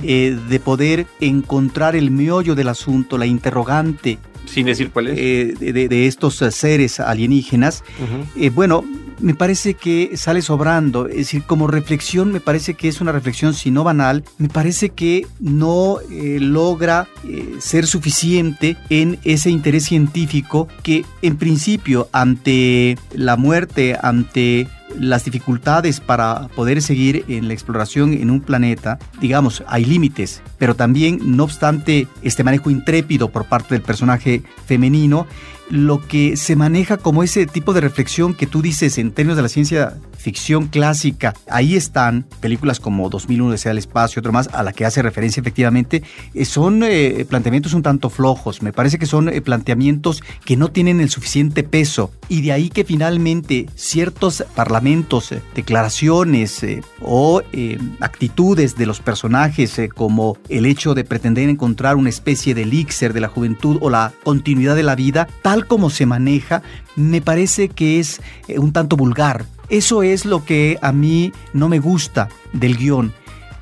Eh, 0.02 0.38
de 0.48 0.60
poder 0.60 1.06
encontrar 1.20 1.96
el 1.96 2.10
meollo 2.10 2.54
del 2.54 2.68
asunto, 2.68 3.18
la 3.18 3.26
interrogante. 3.26 4.18
Sin 4.46 4.66
decir 4.66 4.90
cuál 4.90 5.08
es. 5.08 5.18
Eh, 5.18 5.54
de, 5.88 6.06
estos 6.06 6.36
seres 6.36 6.98
alienígenas. 6.98 7.84
bueno, 8.54 8.82
me 9.20 9.34
parece 9.34 9.74
que 9.74 10.16
sale 10.16 10.42
sobrando. 10.42 11.06
Es 11.08 11.16
decir, 11.16 11.44
como 11.44 11.66
reflexión, 11.66 12.32
me 12.32 12.40
parece 12.40 12.74
que 12.74 12.88
es 12.88 13.00
una 13.00 13.12
reflexión, 13.12 13.54
si 13.54 13.70
no 13.70 13.84
banal, 13.84 14.24
me 14.38 14.48
parece 14.48 14.90
que 14.90 15.26
no 15.38 15.98
eh, 16.10 16.38
logra 16.40 17.08
eh, 17.24 17.56
ser 17.58 17.86
suficiente 17.86 18.76
en 18.88 19.18
ese 19.24 19.50
interés 19.50 19.84
científico 19.84 20.68
que, 20.82 21.04
en 21.22 21.36
principio, 21.36 22.08
ante 22.12 22.98
la 23.14 23.36
muerte, 23.36 23.96
ante 24.00 24.68
las 24.98 25.24
dificultades 25.24 26.00
para 26.00 26.48
poder 26.48 26.82
seguir 26.82 27.24
en 27.28 27.48
la 27.48 27.54
exploración 27.54 28.12
en 28.12 28.30
un 28.30 28.40
planeta, 28.40 28.98
digamos, 29.20 29.62
hay 29.66 29.84
límites, 29.84 30.42
pero 30.58 30.74
también, 30.74 31.20
no 31.36 31.44
obstante, 31.44 32.08
este 32.22 32.44
manejo 32.44 32.70
intrépido 32.70 33.30
por 33.30 33.44
parte 33.46 33.74
del 33.74 33.82
personaje 33.82 34.42
femenino, 34.66 35.26
lo 35.70 36.06
que 36.06 36.36
se 36.36 36.56
maneja 36.56 36.96
como 36.96 37.22
ese 37.22 37.46
tipo 37.46 37.72
de 37.72 37.80
reflexión 37.80 38.34
que 38.34 38.46
tú 38.46 38.60
dices 38.60 38.98
en 38.98 39.12
términos 39.12 39.36
de 39.36 39.42
la 39.42 39.48
ciencia 39.48 39.96
ficción 40.20 40.66
clásica. 40.66 41.34
Ahí 41.48 41.76
están 41.76 42.26
películas 42.40 42.78
como 42.78 43.08
2001 43.08 43.52
Desea 43.52 43.72
el 43.72 43.78
espacio, 43.78 44.20
otro 44.20 44.32
más, 44.32 44.48
a 44.52 44.62
la 44.62 44.72
que 44.72 44.84
hace 44.84 45.02
referencia 45.02 45.40
efectivamente. 45.40 46.02
Eh, 46.34 46.44
son 46.44 46.82
eh, 46.82 47.24
planteamientos 47.28 47.72
un 47.72 47.82
tanto 47.82 48.10
flojos. 48.10 48.62
Me 48.62 48.72
parece 48.72 48.98
que 48.98 49.06
son 49.06 49.28
eh, 49.28 49.40
planteamientos 49.40 50.22
que 50.44 50.56
no 50.56 50.68
tienen 50.68 51.00
el 51.00 51.08
suficiente 51.08 51.62
peso. 51.62 52.10
Y 52.28 52.42
de 52.42 52.52
ahí 52.52 52.68
que 52.68 52.84
finalmente 52.84 53.66
ciertos 53.74 54.44
parlamentos, 54.54 55.34
declaraciones 55.54 56.64
o 57.00 57.42
actitudes 58.00 58.76
de 58.76 58.86
los 58.86 59.00
personajes, 59.00 59.80
como 59.94 60.36
el 60.48 60.66
hecho 60.66 60.94
de 60.94 61.04
pretender 61.04 61.48
encontrar 61.48 61.96
una 61.96 62.08
especie 62.08 62.54
de 62.54 62.62
elixir 62.62 63.12
de 63.12 63.20
la 63.20 63.28
juventud 63.28 63.78
o 63.80 63.90
la 63.90 64.12
continuidad 64.22 64.76
de 64.76 64.82
la 64.82 64.94
vida, 64.94 65.26
tal 65.42 65.59
como 65.66 65.90
se 65.90 66.06
maneja, 66.06 66.62
me 66.96 67.20
parece 67.20 67.68
que 67.68 68.00
es 68.00 68.20
un 68.48 68.72
tanto 68.72 68.96
vulgar. 68.96 69.44
Eso 69.68 70.02
es 70.02 70.24
lo 70.24 70.44
que 70.44 70.78
a 70.82 70.92
mí 70.92 71.32
no 71.52 71.68
me 71.68 71.78
gusta 71.78 72.28
del 72.52 72.76
guion 72.76 73.12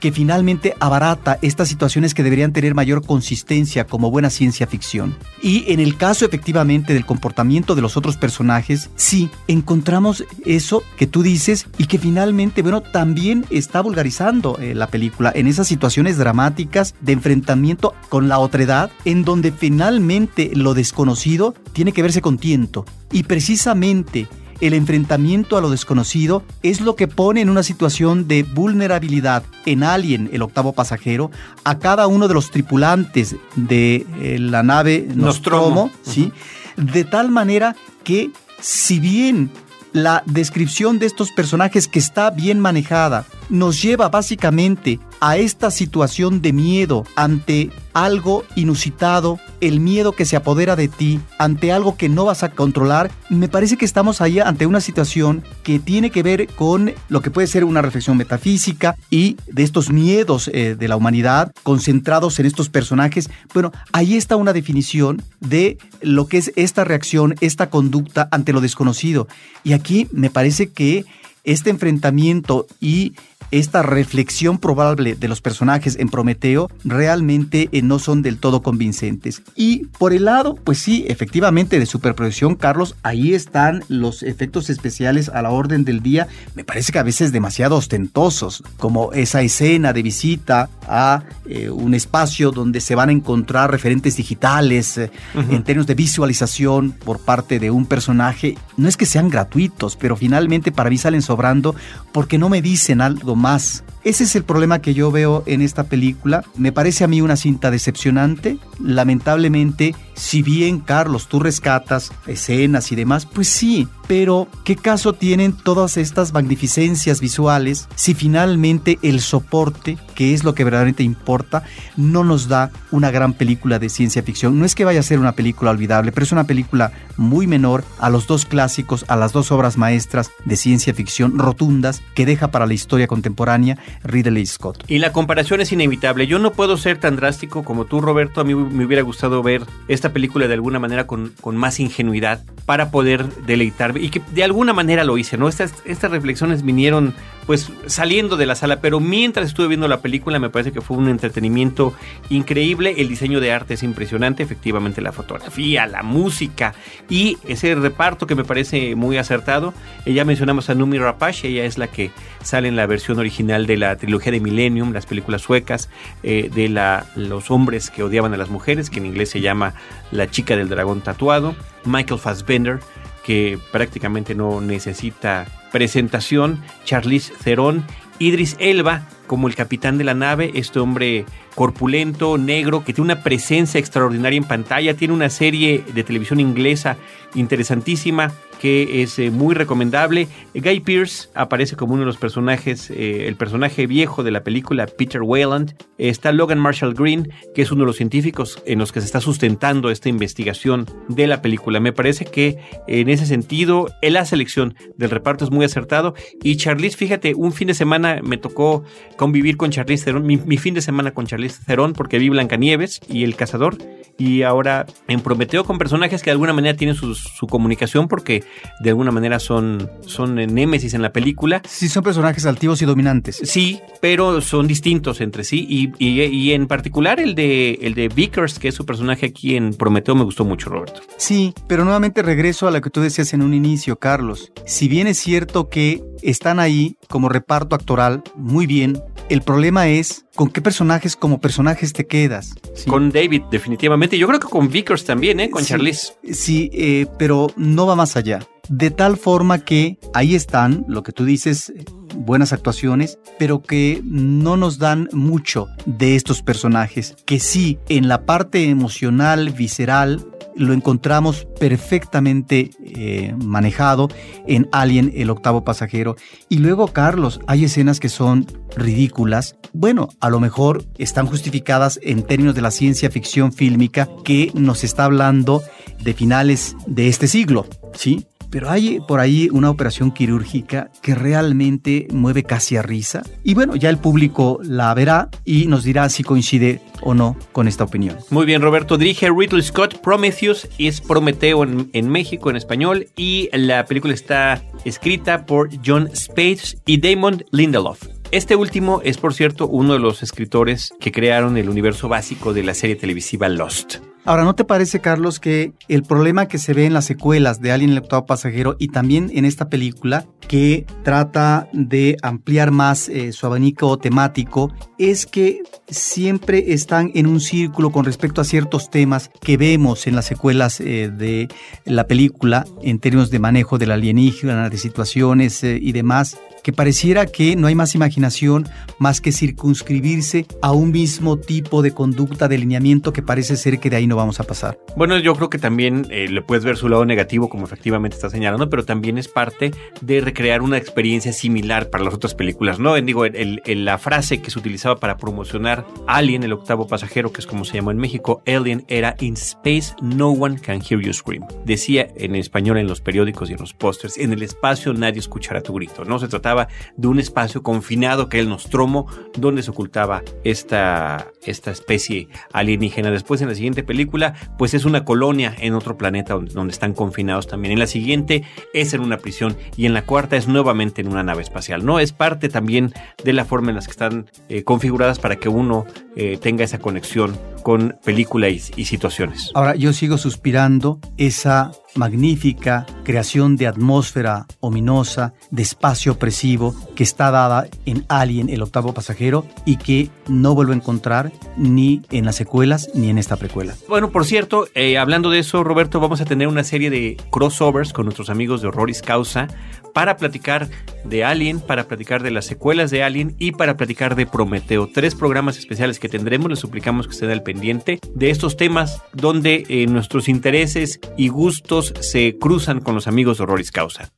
que 0.00 0.12
finalmente 0.12 0.74
abarata 0.80 1.38
estas 1.42 1.68
situaciones 1.68 2.14
que 2.14 2.22
deberían 2.22 2.52
tener 2.52 2.74
mayor 2.74 3.04
consistencia 3.04 3.86
como 3.86 4.10
buena 4.10 4.30
ciencia 4.30 4.66
ficción. 4.66 5.16
Y 5.42 5.64
en 5.72 5.80
el 5.80 5.96
caso 5.96 6.24
efectivamente 6.24 6.94
del 6.94 7.06
comportamiento 7.06 7.74
de 7.74 7.82
los 7.82 7.96
otros 7.96 8.16
personajes, 8.16 8.90
sí, 8.96 9.30
encontramos 9.46 10.24
eso 10.44 10.82
que 10.96 11.06
tú 11.06 11.22
dices 11.22 11.66
y 11.78 11.86
que 11.86 11.98
finalmente, 11.98 12.62
bueno, 12.62 12.80
también 12.80 13.44
está 13.50 13.80
vulgarizando 13.80 14.58
eh, 14.58 14.74
la 14.74 14.86
película 14.86 15.32
en 15.34 15.46
esas 15.46 15.68
situaciones 15.68 16.18
dramáticas 16.18 16.94
de 17.00 17.12
enfrentamiento 17.12 17.94
con 18.08 18.28
la 18.28 18.38
otredad, 18.38 18.90
en 19.04 19.24
donde 19.24 19.52
finalmente 19.52 20.50
lo 20.54 20.74
desconocido 20.74 21.54
tiene 21.72 21.92
que 21.92 22.02
verse 22.02 22.22
con 22.22 22.38
tiento. 22.38 22.84
Y 23.10 23.22
precisamente 23.24 24.28
el 24.60 24.74
enfrentamiento 24.74 25.56
a 25.56 25.60
lo 25.60 25.70
desconocido 25.70 26.42
es 26.62 26.80
lo 26.80 26.96
que 26.96 27.08
pone 27.08 27.40
en 27.40 27.50
una 27.50 27.62
situación 27.62 28.28
de 28.28 28.42
vulnerabilidad 28.42 29.42
en 29.66 29.82
Alien, 29.82 30.30
el 30.32 30.42
octavo 30.42 30.72
pasajero, 30.72 31.30
a 31.64 31.78
cada 31.78 32.06
uno 32.06 32.28
de 32.28 32.34
los 32.34 32.50
tripulantes 32.50 33.36
de 33.56 34.06
eh, 34.20 34.38
la 34.38 34.62
nave 34.62 35.06
Nostromo, 35.14 35.90
¿sí? 36.02 36.32
De 36.76 37.04
tal 37.04 37.30
manera 37.30 37.76
que 38.04 38.30
si 38.60 39.00
bien 39.00 39.50
la 39.92 40.22
descripción 40.26 40.98
de 40.98 41.06
estos 41.06 41.32
personajes 41.32 41.88
que 41.88 41.98
está 41.98 42.30
bien 42.30 42.60
manejada 42.60 43.24
nos 43.48 43.80
lleva 43.80 44.08
básicamente 44.08 45.00
a 45.20 45.38
esta 45.38 45.70
situación 45.70 46.42
de 46.42 46.52
miedo 46.52 47.04
ante 47.16 47.70
algo 48.04 48.44
inusitado, 48.54 49.40
el 49.60 49.80
miedo 49.80 50.12
que 50.12 50.24
se 50.24 50.36
apodera 50.36 50.76
de 50.76 50.86
ti, 50.86 51.20
ante 51.38 51.72
algo 51.72 51.96
que 51.96 52.08
no 52.08 52.24
vas 52.24 52.44
a 52.44 52.50
controlar, 52.50 53.10
me 53.28 53.48
parece 53.48 53.76
que 53.76 53.84
estamos 53.84 54.20
ahí 54.20 54.38
ante 54.38 54.66
una 54.66 54.80
situación 54.80 55.42
que 55.64 55.80
tiene 55.80 56.10
que 56.10 56.22
ver 56.22 56.46
con 56.46 56.94
lo 57.08 57.20
que 57.22 57.32
puede 57.32 57.48
ser 57.48 57.64
una 57.64 57.82
reflexión 57.82 58.16
metafísica 58.16 58.96
y 59.10 59.36
de 59.48 59.64
estos 59.64 59.90
miedos 59.90 60.48
eh, 60.54 60.76
de 60.78 60.88
la 60.88 60.96
humanidad 60.96 61.52
concentrados 61.64 62.38
en 62.38 62.46
estos 62.46 62.68
personajes. 62.68 63.30
Bueno, 63.52 63.72
ahí 63.92 64.16
está 64.16 64.36
una 64.36 64.52
definición 64.52 65.20
de 65.40 65.76
lo 66.00 66.28
que 66.28 66.38
es 66.38 66.52
esta 66.54 66.84
reacción, 66.84 67.34
esta 67.40 67.68
conducta 67.68 68.28
ante 68.30 68.52
lo 68.52 68.60
desconocido. 68.60 69.26
Y 69.64 69.72
aquí 69.72 70.06
me 70.12 70.30
parece 70.30 70.68
que 70.70 71.04
este 71.42 71.70
enfrentamiento 71.70 72.66
y 72.80 73.14
esta 73.50 73.82
reflexión 73.82 74.58
probable 74.58 75.14
de 75.14 75.28
los 75.28 75.40
personajes 75.40 75.96
en 75.98 76.08
Prometeo 76.08 76.70
realmente 76.84 77.68
eh, 77.72 77.82
no 77.82 77.98
son 77.98 78.22
del 78.22 78.38
todo 78.38 78.62
convincentes. 78.62 79.42
Y 79.54 79.86
por 79.98 80.12
el 80.12 80.24
lado, 80.26 80.54
pues 80.56 80.78
sí, 80.78 81.04
efectivamente 81.08 81.78
de 81.78 81.86
superproducción, 81.86 82.54
Carlos, 82.54 82.96
ahí 83.02 83.34
están 83.34 83.82
los 83.88 84.22
efectos 84.22 84.70
especiales 84.70 85.28
a 85.28 85.42
la 85.42 85.50
orden 85.50 85.84
del 85.84 86.02
día, 86.02 86.28
me 86.54 86.64
parece 86.64 86.92
que 86.92 86.98
a 86.98 87.04
veces 87.04 87.32
demasiado 87.32 87.76
ostentosos, 87.76 88.62
como 88.78 89.12
esa 89.12 89.42
escena 89.42 89.92
de 89.92 90.02
visita 90.02 90.68
a 90.88 91.22
eh, 91.46 91.70
un 91.70 91.94
espacio 91.94 92.50
donde 92.50 92.80
se 92.80 92.94
van 92.94 93.08
a 93.08 93.12
encontrar 93.12 93.70
referentes 93.70 94.16
digitales 94.16 94.98
eh, 94.98 95.10
en 95.34 95.62
términos 95.62 95.86
de 95.86 95.94
visualización 95.94 96.92
por 96.92 97.20
parte 97.20 97.58
de 97.58 97.70
un 97.70 97.86
personaje. 97.86 98.56
No 98.76 98.88
es 98.88 98.96
que 98.96 99.06
sean 99.06 99.28
gratuitos, 99.28 99.96
pero 99.96 100.16
finalmente 100.16 100.72
para 100.72 100.90
mí 100.90 100.98
salen 100.98 101.22
sobrando 101.22 101.74
porque 102.12 102.38
no 102.38 102.48
me 102.48 102.62
dicen 102.62 103.00
algo 103.00 103.36
más. 103.36 103.84
Ese 104.08 104.24
es 104.24 104.34
el 104.36 104.44
problema 104.44 104.80
que 104.80 104.94
yo 104.94 105.10
veo 105.10 105.42
en 105.44 105.60
esta 105.60 105.84
película. 105.84 106.42
Me 106.56 106.72
parece 106.72 107.04
a 107.04 107.08
mí 107.08 107.20
una 107.20 107.36
cinta 107.36 107.70
decepcionante. 107.70 108.58
Lamentablemente, 108.82 109.94
si 110.14 110.42
bien 110.42 110.80
Carlos, 110.80 111.28
tú 111.28 111.40
rescatas 111.40 112.10
escenas 112.26 112.90
y 112.90 112.96
demás, 112.96 113.26
pues 113.26 113.48
sí, 113.48 113.86
pero 114.06 114.48
¿qué 114.64 114.76
caso 114.76 115.12
tienen 115.12 115.52
todas 115.52 115.98
estas 115.98 116.32
magnificencias 116.32 117.20
visuales 117.20 117.86
si 117.96 118.14
finalmente 118.14 118.98
el 119.02 119.20
soporte, 119.20 119.98
que 120.14 120.32
es 120.32 120.42
lo 120.42 120.54
que 120.54 120.64
verdaderamente 120.64 121.02
importa, 121.02 121.64
no 121.96 122.24
nos 122.24 122.48
da 122.48 122.70
una 122.90 123.10
gran 123.10 123.34
película 123.34 123.78
de 123.78 123.90
ciencia 123.90 124.22
ficción? 124.22 124.58
No 124.58 124.64
es 124.64 124.74
que 124.74 124.86
vaya 124.86 125.00
a 125.00 125.04
ser 125.04 125.18
una 125.18 125.32
película 125.32 125.70
olvidable, 125.70 126.12
pero 126.12 126.24
es 126.24 126.32
una 126.32 126.44
película 126.44 126.92
muy 127.18 127.46
menor 127.46 127.84
a 127.98 128.08
los 128.08 128.26
dos 128.26 128.46
clásicos, 128.46 129.04
a 129.08 129.16
las 129.16 129.32
dos 129.32 129.52
obras 129.52 129.76
maestras 129.76 130.30
de 130.46 130.56
ciencia 130.56 130.94
ficción 130.94 131.38
rotundas 131.38 132.00
que 132.14 132.24
deja 132.24 132.50
para 132.50 132.66
la 132.66 132.74
historia 132.74 133.06
contemporánea 133.06 133.78
Ridley 134.04 134.46
Scott. 134.46 134.84
Y 134.88 134.98
la 134.98 135.12
comparación 135.12 135.60
es 135.60 135.72
inevitable. 135.72 136.26
Yo 136.26 136.38
no 136.38 136.52
puedo 136.52 136.76
ser 136.76 136.98
tan 136.98 137.16
drástico 137.16 137.64
como 137.64 137.84
tú, 137.84 138.00
Roberto. 138.00 138.40
A 138.40 138.44
mí 138.44 138.54
me 138.54 138.84
hubiera 138.84 139.02
gustado 139.02 139.42
ver 139.42 139.62
esta 139.88 140.12
película 140.12 140.48
de 140.48 140.54
alguna 140.54 140.78
manera 140.78 141.06
con, 141.06 141.32
con 141.40 141.56
más 141.56 141.80
ingenuidad 141.80 142.44
para 142.66 142.90
poder 142.90 143.28
deleitarme 143.46 144.00
y 144.00 144.10
que 144.10 144.22
de 144.32 144.44
alguna 144.44 144.72
manera 144.72 145.04
lo 145.04 145.18
hice, 145.18 145.36
¿no? 145.36 145.48
Estas, 145.48 145.74
estas 145.84 146.10
reflexiones 146.10 146.62
vinieron 146.62 147.14
pues 147.48 147.72
saliendo 147.86 148.36
de 148.36 148.44
la 148.44 148.54
sala, 148.54 148.82
pero 148.82 149.00
mientras 149.00 149.46
estuve 149.46 149.68
viendo 149.68 149.88
la 149.88 150.02
película 150.02 150.38
me 150.38 150.50
parece 150.50 150.70
que 150.70 150.82
fue 150.82 150.98
un 150.98 151.08
entretenimiento 151.08 151.94
increíble, 152.28 152.96
el 152.98 153.08
diseño 153.08 153.40
de 153.40 153.52
arte 153.52 153.72
es 153.72 153.82
impresionante, 153.82 154.42
efectivamente 154.42 155.00
la 155.00 155.12
fotografía, 155.12 155.86
la 155.86 156.02
música 156.02 156.74
y 157.08 157.38
ese 157.48 157.74
reparto 157.74 158.26
que 158.26 158.34
me 158.34 158.44
parece 158.44 158.94
muy 158.96 159.16
acertado. 159.16 159.72
Ya 160.04 160.26
mencionamos 160.26 160.68
a 160.68 160.74
Numi 160.74 160.98
Rapace, 160.98 161.48
ella 161.48 161.64
es 161.64 161.78
la 161.78 161.86
que 161.86 162.10
sale 162.42 162.68
en 162.68 162.76
la 162.76 162.84
versión 162.84 163.18
original 163.18 163.66
de 163.66 163.78
la 163.78 163.96
trilogía 163.96 164.30
de 164.30 164.40
Millennium, 164.40 164.92
las 164.92 165.06
películas 165.06 165.40
suecas, 165.40 165.88
eh, 166.22 166.50
de 166.54 166.68
la, 166.68 167.06
los 167.16 167.50
hombres 167.50 167.88
que 167.88 168.02
odiaban 168.02 168.34
a 168.34 168.36
las 168.36 168.50
mujeres, 168.50 168.90
que 168.90 168.98
en 168.98 169.06
inglés 169.06 169.30
se 169.30 169.40
llama 169.40 169.72
La 170.10 170.30
chica 170.30 170.54
del 170.54 170.68
dragón 170.68 171.00
tatuado, 171.00 171.56
Michael 171.86 172.20
Fassbender, 172.20 172.80
que 173.28 173.58
prácticamente 173.72 174.34
no 174.34 174.62
necesita 174.62 175.46
presentación, 175.70 176.62
Charlize 176.86 177.34
Theron, 177.44 177.84
Idris 178.18 178.56
Elba 178.58 179.02
como 179.26 179.48
el 179.48 179.54
capitán 179.54 179.98
de 179.98 180.04
la 180.04 180.14
nave, 180.14 180.52
este 180.54 180.80
hombre 180.80 181.26
corpulento, 181.58 182.38
negro, 182.38 182.84
que 182.84 182.92
tiene 182.92 183.12
una 183.12 183.24
presencia 183.24 183.80
extraordinaria 183.80 184.36
en 184.36 184.44
pantalla, 184.44 184.94
tiene 184.94 185.12
una 185.12 185.28
serie 185.28 185.82
de 185.92 186.04
televisión 186.04 186.38
inglesa 186.38 186.96
interesantísima 187.34 188.32
que 188.58 189.02
es 189.02 189.18
eh, 189.18 189.30
muy 189.30 189.54
recomendable. 189.54 190.28
Guy 190.54 190.80
Pearce 190.80 191.28
aparece 191.34 191.76
como 191.76 191.94
uno 191.94 192.02
de 192.02 192.06
los 192.06 192.16
personajes, 192.16 192.90
eh, 192.90 193.26
el 193.28 193.36
personaje 193.36 193.86
viejo 193.86 194.22
de 194.22 194.30
la 194.30 194.42
película, 194.42 194.86
Peter 194.86 195.22
Wayland. 195.22 195.74
está 195.96 196.32
Logan 196.32 196.58
Marshall 196.58 196.94
Green, 196.94 197.28
que 197.54 197.62
es 197.62 197.72
uno 197.72 197.82
de 197.82 197.86
los 197.86 197.96
científicos 197.96 198.62
en 198.66 198.78
los 198.78 198.92
que 198.92 199.00
se 199.00 199.06
está 199.06 199.20
sustentando 199.20 199.90
esta 199.90 200.08
investigación 200.08 200.86
de 201.08 201.26
la 201.26 201.42
película. 201.42 201.80
Me 201.80 201.92
parece 201.92 202.24
que 202.24 202.58
en 202.86 203.08
ese 203.08 203.26
sentido, 203.26 203.88
la 204.02 204.24
selección 204.24 204.74
del 204.96 205.10
reparto 205.10 205.44
es 205.44 205.50
muy 205.50 205.64
acertado. 205.64 206.14
Y 206.42 206.56
Charlize, 206.56 206.96
fíjate, 206.96 207.34
un 207.34 207.52
fin 207.52 207.68
de 207.68 207.74
semana 207.74 208.20
me 208.22 208.38
tocó 208.38 208.84
convivir 209.16 209.56
con 209.56 209.70
Charlize 209.70 210.04
Theron, 210.04 210.26
mi, 210.26 210.58
fin 210.58 210.74
de 210.74 210.80
semana 210.80 211.12
con 211.12 211.26
Charlize 211.48 211.64
Theron, 211.66 211.92
porque 211.92 212.18
vi 212.18 212.28
Blancanieves 212.28 213.00
y 213.08 213.24
El 213.24 213.36
Cazador. 213.36 213.78
Y 214.20 214.42
ahora 214.42 214.84
en 215.06 215.20
Prometeo 215.20 215.62
con 215.62 215.78
personajes 215.78 216.22
que 216.22 216.30
de 216.30 216.32
alguna 216.32 216.52
manera 216.52 216.76
tienen 216.76 216.96
su, 216.96 217.14
su 217.14 217.46
comunicación 217.46 218.08
porque 218.08 218.42
de 218.80 218.90
alguna 218.90 219.12
manera 219.12 219.38
son, 219.38 219.88
son 220.00 220.34
némesis 220.34 220.92
en 220.94 221.02
la 221.02 221.12
película. 221.12 221.62
Sí, 221.64 221.88
son 221.88 222.02
personajes 222.02 222.44
altivos 222.44 222.82
y 222.82 222.84
dominantes. 222.84 223.40
Sí, 223.44 223.80
pero 224.00 224.40
son 224.40 224.66
distintos 224.66 225.20
entre 225.20 225.44
sí 225.44 225.64
y, 225.68 225.92
y, 226.04 226.50
en 226.50 226.66
particular 226.66 227.20
el 227.20 227.36
de, 227.36 227.78
el 227.82 227.94
de 227.94 228.08
Vickers, 228.08 228.58
que 228.58 228.68
es 228.68 228.74
su 228.74 228.84
personaje 228.84 229.26
aquí 229.26 229.54
en 229.54 229.72
Prometeo, 229.72 230.16
me 230.16 230.24
gustó 230.24 230.44
mucho, 230.44 230.68
Roberto. 230.68 231.00
Sí, 231.16 231.54
pero 231.68 231.84
nuevamente 231.84 232.20
regreso 232.22 232.66
a 232.66 232.72
lo 232.72 232.80
que 232.80 232.90
tú 232.90 233.00
decías 233.00 233.32
en 233.34 233.42
un 233.42 233.54
inicio, 233.54 234.00
Carlos. 234.00 234.52
Si 234.66 234.88
bien 234.88 235.06
es 235.06 235.18
cierto 235.18 235.68
que 235.68 236.02
están 236.22 236.60
ahí 236.60 236.96
como 237.08 237.28
reparto 237.28 237.74
actoral 237.74 238.22
muy 238.34 238.66
bien, 238.66 239.02
el 239.28 239.42
problema 239.42 239.88
es 239.88 240.24
con 240.34 240.48
qué 240.48 240.62
personajes 240.62 241.16
como 241.16 241.40
personajes 241.40 241.92
te 241.92 242.06
quedas. 242.06 242.54
Con 242.86 243.10
David, 243.10 243.42
definitivamente. 243.50 244.18
Yo 244.18 244.26
creo 244.26 244.40
que 244.40 244.48
con 244.48 244.70
Vickers 244.70 245.04
también, 245.04 245.40
¿eh? 245.40 245.50
Con 245.50 245.64
Charlize. 245.64 246.14
Sí, 246.32 246.70
eh, 246.72 247.06
pero 247.18 247.48
no 247.56 247.86
va 247.86 247.94
más 247.94 248.16
allá. 248.16 248.40
De 248.68 248.90
tal 248.90 249.16
forma 249.16 249.64
que 249.64 249.98
ahí 250.14 250.34
están, 250.34 250.84
lo 250.88 251.02
que 251.02 251.12
tú 251.12 251.24
dices, 251.24 251.72
buenas 252.14 252.52
actuaciones, 252.52 253.18
pero 253.38 253.62
que 253.62 254.00
no 254.04 254.56
nos 254.56 254.78
dan 254.78 255.08
mucho 255.12 255.68
de 255.86 256.16
estos 256.16 256.42
personajes, 256.42 257.16
que 257.24 257.40
sí, 257.40 257.78
en 257.88 258.08
la 258.08 258.26
parte 258.26 258.68
emocional, 258.68 259.50
visceral, 259.50 260.26
lo 260.58 260.72
encontramos 260.72 261.46
perfectamente 261.58 262.70
eh, 262.84 263.34
manejado 263.42 264.08
en 264.46 264.68
Alien, 264.72 265.12
el 265.14 265.30
octavo 265.30 265.64
pasajero. 265.64 266.16
Y 266.48 266.58
luego, 266.58 266.88
Carlos, 266.88 267.40
hay 267.46 267.64
escenas 267.64 268.00
que 268.00 268.08
son 268.08 268.46
ridículas. 268.76 269.56
Bueno, 269.72 270.08
a 270.20 270.28
lo 270.30 270.40
mejor 270.40 270.84
están 270.98 271.26
justificadas 271.26 271.98
en 272.02 272.22
términos 272.24 272.54
de 272.54 272.62
la 272.62 272.70
ciencia 272.70 273.10
ficción 273.10 273.52
fílmica 273.52 274.08
que 274.24 274.50
nos 274.54 274.84
está 274.84 275.04
hablando 275.04 275.62
de 276.02 276.14
finales 276.14 276.76
de 276.86 277.08
este 277.08 277.28
siglo, 277.28 277.66
¿sí? 277.94 278.26
Pero 278.50 278.70
hay 278.70 279.00
por 279.06 279.20
ahí 279.20 279.48
una 279.52 279.70
operación 279.70 280.10
quirúrgica 280.10 280.90
que 281.02 281.14
realmente 281.14 282.06
mueve 282.12 282.42
casi 282.42 282.76
a 282.76 282.82
risa. 282.82 283.22
Y 283.44 283.54
bueno, 283.54 283.76
ya 283.76 283.90
el 283.90 283.98
público 283.98 284.58
la 284.62 284.92
verá 284.94 285.28
y 285.44 285.66
nos 285.66 285.84
dirá 285.84 286.08
si 286.08 286.22
coincide 286.22 286.80
o 287.02 287.14
no 287.14 287.36
con 287.52 287.68
esta 287.68 287.84
opinión. 287.84 288.16
Muy 288.30 288.46
bien, 288.46 288.62
Roberto. 288.62 288.98
Dirige 288.98 289.30
Ridley 289.30 289.62
Scott. 289.62 290.00
Prometheus 290.02 290.68
es 290.78 291.00
Prometeo 291.00 291.62
en, 291.62 291.90
en 291.92 292.08
México, 292.08 292.50
en 292.50 292.56
español. 292.56 293.06
Y 293.16 293.48
la 293.52 293.84
película 293.84 294.14
está 294.14 294.62
escrita 294.84 295.46
por 295.46 295.70
John 295.84 296.08
Spates 296.14 296.78
y 296.86 297.00
Damon 297.00 297.44
Lindelof. 297.50 298.02
Este 298.30 298.56
último 298.56 299.00
es, 299.04 299.16
por 299.16 299.32
cierto, 299.32 299.66
uno 299.68 299.94
de 299.94 299.98
los 300.00 300.22
escritores 300.22 300.92
que 301.00 301.12
crearon 301.12 301.56
el 301.56 301.70
universo 301.70 302.08
básico 302.08 302.52
de 302.52 302.62
la 302.62 302.74
serie 302.74 302.94
televisiva 302.94 303.48
Lost. 303.48 304.00
Ahora, 304.28 304.44
¿no 304.44 304.54
te 304.54 304.64
parece, 304.64 305.00
Carlos, 305.00 305.40
que 305.40 305.72
el 305.88 306.02
problema 306.02 306.48
que 306.48 306.58
se 306.58 306.74
ve 306.74 306.84
en 306.84 306.92
las 306.92 307.06
secuelas 307.06 307.62
de 307.62 307.72
Alien 307.72 307.92
el 307.92 307.98
octavo 308.00 308.26
pasajero 308.26 308.76
y 308.78 308.88
también 308.88 309.30
en 309.32 309.46
esta 309.46 309.70
película, 309.70 310.26
que 310.46 310.84
trata 311.02 311.66
de 311.72 312.18
ampliar 312.20 312.70
más 312.70 313.08
eh, 313.08 313.32
su 313.32 313.46
abanico 313.46 313.96
temático, 313.96 314.70
es 314.98 315.24
que 315.24 315.62
siempre 315.88 316.74
están 316.74 317.10
en 317.14 317.26
un 317.26 317.40
círculo 317.40 317.90
con 317.90 318.04
respecto 318.04 318.42
a 318.42 318.44
ciertos 318.44 318.90
temas 318.90 319.30
que 319.40 319.56
vemos 319.56 320.06
en 320.06 320.14
las 320.14 320.26
secuelas 320.26 320.78
eh, 320.80 321.10
de 321.10 321.48
la 321.86 322.06
película 322.06 322.66
en 322.82 322.98
términos 322.98 323.30
de 323.30 323.38
manejo 323.38 323.78
de 323.78 323.86
la 323.86 323.94
alienígena, 323.94 324.68
de 324.68 324.76
situaciones 324.76 325.64
eh, 325.64 325.78
y 325.80 325.92
demás, 325.92 326.36
que 326.68 326.72
pareciera 326.74 327.24
que 327.24 327.56
no 327.56 327.66
hay 327.66 327.74
más 327.74 327.94
imaginación 327.94 328.68
más 328.98 329.22
que 329.22 329.32
circunscribirse 329.32 330.44
a 330.60 330.72
un 330.72 330.90
mismo 330.90 331.38
tipo 331.38 331.80
de 331.80 331.92
conducta 331.92 332.46
de 332.46 332.58
lineamiento 332.58 333.10
que 333.14 333.22
parece 333.22 333.56
ser 333.56 333.80
que 333.80 333.88
de 333.88 333.96
ahí 333.96 334.06
no 334.06 334.16
vamos 334.16 334.38
a 334.38 334.44
pasar. 334.44 334.78
Bueno, 334.94 335.16
yo 335.16 335.34
creo 335.34 335.48
que 335.48 335.58
también 335.58 336.06
eh, 336.10 336.28
le 336.28 336.42
puedes 336.42 336.66
ver 336.66 336.76
su 336.76 336.90
lado 336.90 337.06
negativo, 337.06 337.48
como 337.48 337.64
efectivamente 337.64 338.16
está 338.16 338.28
señalando, 338.28 338.68
pero 338.68 338.84
también 338.84 339.16
es 339.16 339.28
parte 339.28 339.70
de 340.02 340.20
recrear 340.20 340.60
una 340.60 340.76
experiencia 340.76 341.32
similar 341.32 341.88
para 341.88 342.04
las 342.04 342.12
otras 342.12 342.34
películas, 342.34 342.78
¿no? 342.78 342.96
Digo, 342.96 343.24
la 343.24 343.96
frase 343.96 344.42
que 344.42 344.50
se 344.50 344.58
utilizaba 344.58 344.96
para 344.96 345.16
promocionar 345.16 345.86
Alien, 346.06 346.42
el 346.42 346.52
octavo 346.52 346.86
pasajero, 346.86 347.32
que 347.32 347.40
es 347.40 347.46
como 347.46 347.64
se 347.64 347.76
llamó 347.76 347.92
en 347.92 347.96
México, 347.96 348.42
Alien 348.46 348.84
era 348.88 349.16
In 349.20 349.34
space, 349.34 349.94
no 350.02 350.32
one 350.32 350.58
can 350.58 350.82
hear 350.82 351.00
you 351.00 351.14
scream. 351.14 351.46
Decía 351.64 352.08
en 352.16 352.34
español 352.34 352.76
en 352.76 352.88
los 352.88 353.00
periódicos 353.00 353.48
y 353.48 353.54
en 353.54 353.60
los 353.60 353.72
pósters, 353.72 354.18
en 354.18 354.34
el 354.34 354.42
espacio 354.42 354.92
nadie 354.92 355.20
escuchará 355.20 355.62
tu 355.62 355.72
grito, 355.72 356.04
¿no? 356.04 356.18
Se 356.18 356.28
trataba 356.28 356.57
de 356.96 357.06
un 357.06 357.20
espacio 357.20 357.62
confinado 357.62 358.28
que 358.28 358.38
era 358.38 358.42
el 358.42 358.48
Nostromo, 358.48 359.06
donde 359.36 359.62
se 359.62 359.70
ocultaba 359.70 360.22
esta, 360.42 361.28
esta 361.44 361.70
especie 361.70 362.28
alienígena. 362.52 363.10
Después 363.10 363.40
en 363.42 363.48
la 363.48 363.54
siguiente 363.54 363.84
película, 363.84 364.34
pues 364.58 364.74
es 364.74 364.84
una 364.84 365.04
colonia 365.04 365.54
en 365.58 365.74
otro 365.74 365.96
planeta 365.96 366.34
donde, 366.34 366.72
están 366.72 366.94
confinados 366.94 367.46
también. 367.46 367.72
En 367.72 367.78
la 367.78 367.86
siguiente 367.86 368.44
es 368.74 368.94
en 368.94 369.00
una 369.00 369.18
prisión 369.18 369.56
y 369.76 369.86
en 369.86 369.94
la 369.94 370.02
cuarta 370.02 370.36
es 370.36 370.48
nuevamente 370.48 371.02
en 371.02 371.08
una 371.08 371.22
nave 371.22 371.42
espacial. 371.42 371.84
No 371.84 372.00
es 372.00 372.12
parte 372.12 372.48
también 372.48 372.92
de 373.22 373.32
la 373.32 373.44
forma 373.44 373.68
en 373.68 373.76
las 373.76 373.86
que 373.86 373.92
están 373.92 374.30
eh, 374.48 374.64
configuradas 374.64 375.18
para 375.18 375.36
que 375.36 375.48
uno 375.48 375.86
eh, 376.16 376.38
tenga 376.40 376.64
esa 376.64 376.78
conexión 376.78 377.38
con 377.62 377.98
película 378.04 378.48
y 378.48 378.58
situaciones. 378.58 379.50
Ahora 379.54 379.74
yo 379.74 379.92
sigo 379.92 380.16
suspirando 380.16 381.00
esa 381.16 381.72
magnífica 381.94 382.86
creación 383.04 383.56
de 383.56 383.66
atmósfera 383.66 384.46
ominosa, 384.60 385.34
de 385.50 385.62
espacio 385.62 386.12
opresivo 386.12 386.74
que 386.94 387.02
está 387.02 387.30
dada 387.30 387.68
en 387.86 388.04
Alien, 388.08 388.48
el 388.48 388.62
octavo 388.62 388.92
pasajero, 388.92 389.46
y 389.64 389.76
que 389.76 390.10
no 390.28 390.54
vuelvo 390.54 390.72
a 390.72 390.76
encontrar 390.76 391.32
ni 391.56 392.02
en 392.10 392.24
las 392.24 392.36
secuelas 392.36 392.90
ni 392.94 393.08
en 393.08 393.18
esta 393.18 393.36
precuela. 393.36 393.74
Bueno, 393.88 394.10
por 394.10 394.24
cierto, 394.24 394.66
eh, 394.74 394.98
hablando 394.98 395.30
de 395.30 395.38
eso, 395.38 395.64
Roberto, 395.64 396.00
vamos 396.00 396.20
a 396.20 396.24
tener 396.24 396.48
una 396.48 396.64
serie 396.64 396.90
de 396.90 397.16
crossovers 397.30 397.92
con 397.92 398.04
nuestros 398.04 398.30
amigos 398.30 398.62
de 398.62 398.68
Horroris 398.68 399.02
Causa 399.02 399.48
para 399.92 400.16
platicar 400.16 400.68
de 401.04 401.24
Alien, 401.24 401.60
para 401.60 401.88
platicar 401.88 402.22
de 402.22 402.30
las 402.30 402.46
secuelas 402.46 402.90
de 402.90 403.02
Alien 403.02 403.34
y 403.38 403.52
para 403.52 403.76
platicar 403.76 404.14
de 404.14 404.26
Prometeo. 404.26 404.88
Tres 404.92 405.14
programas 405.14 405.58
especiales 405.58 405.98
que 405.98 406.08
tendremos, 406.08 406.50
les 406.50 406.58
suplicamos 406.58 407.06
que 407.06 407.14
estén 407.14 407.30
al 407.30 407.42
pendiente 407.42 407.98
de 408.14 408.30
estos 408.30 408.56
temas 408.56 409.02
donde 409.12 409.64
eh, 409.68 409.86
nuestros 409.86 410.28
intereses 410.28 411.00
y 411.16 411.28
gustos 411.28 411.94
se 412.00 412.36
cruzan 412.38 412.80
con 412.80 412.94
los 412.94 413.06
amigos 413.06 413.38
de 413.38 413.44
Horroris 413.44 413.70
Causa. 413.70 414.12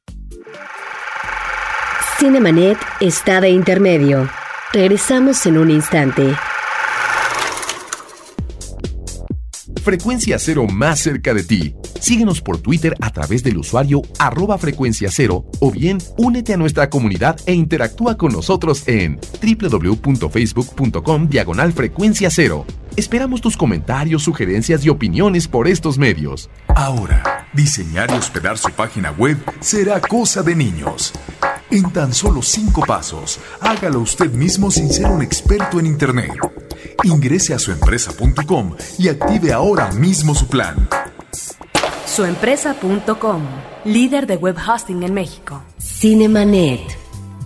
Cinemanet 2.19 2.79
está 3.01 3.41
de 3.41 3.51
intermedio. 3.51 4.29
Regresamos 4.73 5.47
en 5.47 5.57
un 5.57 5.71
instante. 5.71 6.35
Frecuencia 9.83 10.39
Cero 10.39 10.67
más 10.67 11.01
cerca 11.01 11.33
de 11.33 11.43
ti. 11.43 11.75
Síguenos 12.01 12.41
por 12.41 12.59
Twitter 12.59 12.95
a 13.01 13.11
través 13.11 13.43
del 13.43 13.59
usuario 13.59 14.03
arroba 14.19 14.59
frecuencia 14.59 15.11
cero 15.11 15.45
o 15.61 15.71
bien 15.71 15.99
únete 16.17 16.55
a 16.55 16.57
nuestra 16.57 16.89
comunidad 16.89 17.39
e 17.47 17.55
interactúa 17.55 18.17
con 18.17 18.33
nosotros 18.33 18.87
en 18.87 19.19
www.facebook.com 19.43 21.29
diagonal 21.29 21.73
frecuencia 21.73 22.31
cero. 22.31 22.67
Esperamos 22.97 23.41
tus 23.41 23.57
comentarios, 23.57 24.23
sugerencias 24.23 24.85
y 24.85 24.89
opiniones 24.89 25.47
por 25.49 25.69
estos 25.69 25.99
medios. 25.99 26.51
Ahora, 26.69 27.47
diseñar 27.53 28.11
y 28.11 28.15
hospedar 28.15 28.59
su 28.59 28.71
página 28.73 29.11
web 29.13 29.39
será 29.61 30.01
cosa 30.01 30.43
de 30.43 30.57
niños. 30.57 31.13
En 31.71 31.91
tan 31.93 32.13
solo 32.13 32.43
cinco 32.43 32.83
pasos, 32.87 33.39
hágalo 33.61 34.01
usted 34.01 34.31
mismo 34.33 34.71
sin 34.71 34.91
ser 34.91 35.07
un 35.07 35.23
experto 35.23 35.79
en 35.79 35.87
Internet. 35.87 36.60
Ingrese 37.05 37.55
a 37.55 37.59
suempresa.com 37.59 38.75
y 38.99 39.09
active 39.09 39.53
ahora 39.53 39.91
mismo 39.93 40.35
su 40.35 40.47
plan. 40.47 40.89
Suempresa.com, 42.07 43.43
líder 43.85 44.27
de 44.27 44.37
web 44.37 44.57
hosting 44.57 45.03
en 45.03 45.15
México. 45.15 45.63
Cinemanet. 45.79 46.81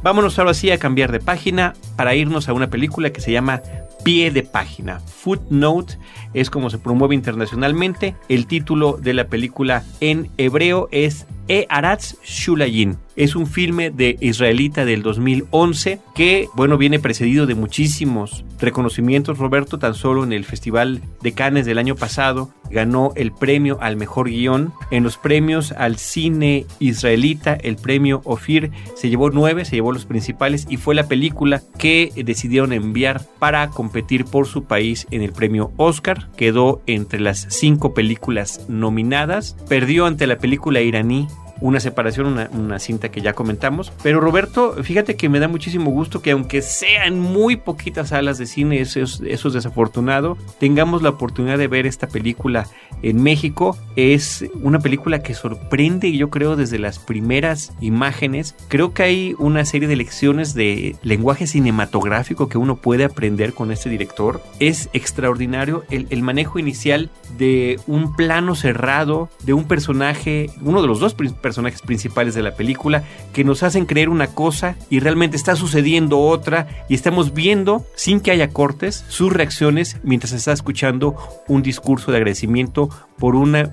Vámonos 0.02 0.38
ahora 0.38 0.52
sí 0.52 0.70
a 0.70 0.78
cambiar 0.78 1.12
de 1.12 1.20
página 1.20 1.74
para 1.96 2.14
irnos 2.14 2.48
a 2.48 2.52
una 2.52 2.68
película 2.68 3.10
que 3.10 3.20
se 3.20 3.32
llama 3.32 3.62
Pie 4.04 4.30
de 4.30 4.42
página. 4.42 5.00
Footnote 5.00 5.98
es 6.34 6.50
como 6.50 6.68
se 6.68 6.78
promueve 6.78 7.14
internacionalmente. 7.14 8.14
El 8.28 8.46
título 8.46 8.98
de 9.00 9.14
la 9.14 9.28
película 9.28 9.82
en 10.00 10.30
hebreo 10.36 10.88
es 10.92 11.26
E 11.48 11.66
Aratz 11.70 12.16
Shulayin. 12.22 12.98
Es 13.16 13.36
un 13.36 13.46
filme 13.46 13.90
de 13.90 14.16
israelita 14.20 14.84
del 14.84 15.02
2011 15.02 16.00
que, 16.16 16.48
bueno, 16.54 16.78
viene 16.78 16.98
precedido 16.98 17.46
de 17.46 17.54
muchísimos 17.54 18.44
reconocimientos. 18.58 19.38
Roberto, 19.38 19.78
tan 19.78 19.94
solo 19.94 20.24
en 20.24 20.32
el 20.32 20.44
Festival 20.44 21.00
de 21.22 21.32
Cannes 21.32 21.64
del 21.64 21.78
año 21.78 21.94
pasado, 21.94 22.50
ganó 22.70 23.12
el 23.14 23.30
premio 23.30 23.78
al 23.80 23.96
mejor 23.96 24.28
guion. 24.28 24.72
En 24.90 25.04
los 25.04 25.16
premios 25.16 25.70
al 25.72 25.96
cine 25.96 26.66
israelita, 26.80 27.54
el 27.54 27.76
premio 27.76 28.20
Ofir 28.24 28.72
se 28.96 29.08
llevó 29.08 29.30
nueve, 29.30 29.64
se 29.64 29.76
llevó 29.76 29.92
los 29.92 30.06
principales 30.06 30.66
y 30.68 30.76
fue 30.76 30.96
la 30.96 31.06
película 31.06 31.62
que 31.78 32.10
decidieron 32.16 32.72
enviar 32.72 33.22
para 33.38 33.70
competir 33.70 34.24
por 34.24 34.46
su 34.48 34.64
país 34.64 35.06
en 35.12 35.22
el 35.22 35.32
premio 35.32 35.70
Oscar. 35.76 36.30
Quedó 36.36 36.82
entre 36.86 37.20
las 37.20 37.46
cinco 37.50 37.94
películas 37.94 38.66
nominadas. 38.68 39.56
Perdió 39.68 40.06
ante 40.06 40.26
la 40.26 40.38
película 40.38 40.80
iraní 40.80 41.28
una 41.64 41.80
separación, 41.80 42.26
una, 42.52 42.78
cinta 42.78 43.10
que 43.10 43.22
ya 43.22 43.32
comentamos. 43.32 43.90
Pero 44.02 44.20
Roberto, 44.20 44.74
fíjate 44.82 45.16
que 45.16 45.30
me 45.30 45.40
da 45.40 45.48
muchísimo 45.48 45.90
gusto 45.90 46.20
que 46.20 46.32
aunque 46.32 46.60
sean 46.60 47.18
muy 47.18 47.56
poquitas 47.56 48.10
salas 48.10 48.36
de 48.36 48.44
cine, 48.44 48.82
eso 48.82 49.00
es, 49.00 49.22
eso 49.26 49.48
es 49.48 49.54
desafortunado, 49.54 50.36
tengamos 50.60 51.00
la 51.00 51.08
oportunidad 51.08 51.56
de 51.56 51.66
ver 51.66 51.86
esta 51.86 52.06
película 52.06 52.66
en 53.00 53.22
México. 53.22 53.78
Es 53.96 54.44
una 54.60 54.80
película 54.80 55.22
que 55.22 55.32
sorprende, 55.32 56.14
yo 56.14 56.28
creo, 56.28 56.54
desde 56.54 56.78
las 56.78 56.98
primeras 56.98 57.72
imágenes. 57.80 58.54
Creo 58.68 58.92
que 58.92 59.04
hay 59.04 59.34
una 59.38 59.64
serie 59.64 59.88
de 59.88 59.96
lecciones 59.96 60.52
de 60.52 60.96
lenguaje 61.02 61.46
cinematográfico 61.46 62.50
que 62.50 62.58
uno 62.58 62.76
puede 62.76 63.04
aprender 63.04 63.54
con 63.54 63.72
este 63.72 63.88
director. 63.88 64.42
Es 64.60 64.90
extraordinario 64.92 65.84
el, 65.88 66.08
el 66.10 66.20
manejo 66.20 66.58
inicial 66.58 67.10
de 67.38 67.80
un 67.86 68.14
plano 68.14 68.54
cerrado, 68.54 69.30
de 69.44 69.54
un 69.54 69.64
personaje, 69.64 70.50
uno 70.60 70.82
de 70.82 70.88
los 70.88 71.00
dos 71.00 71.14
personajes 71.14 71.53
principales 71.86 72.34
de 72.34 72.42
la 72.42 72.54
película, 72.54 73.04
que 73.32 73.44
nos 73.44 73.62
hacen 73.62 73.86
creer 73.86 74.08
una 74.08 74.28
cosa 74.28 74.76
y 74.90 75.00
realmente 75.00 75.36
está 75.36 75.56
sucediendo 75.56 76.20
otra 76.20 76.66
y 76.88 76.94
estamos 76.94 77.34
viendo, 77.34 77.84
sin 77.94 78.20
que 78.20 78.30
haya 78.30 78.50
cortes, 78.50 79.04
sus 79.08 79.32
reacciones 79.32 79.98
mientras 80.02 80.32
está 80.32 80.52
escuchando 80.52 81.16
un 81.48 81.62
discurso 81.62 82.10
de 82.10 82.18
agradecimiento 82.18 82.88
por, 83.18 83.36
una, 83.36 83.70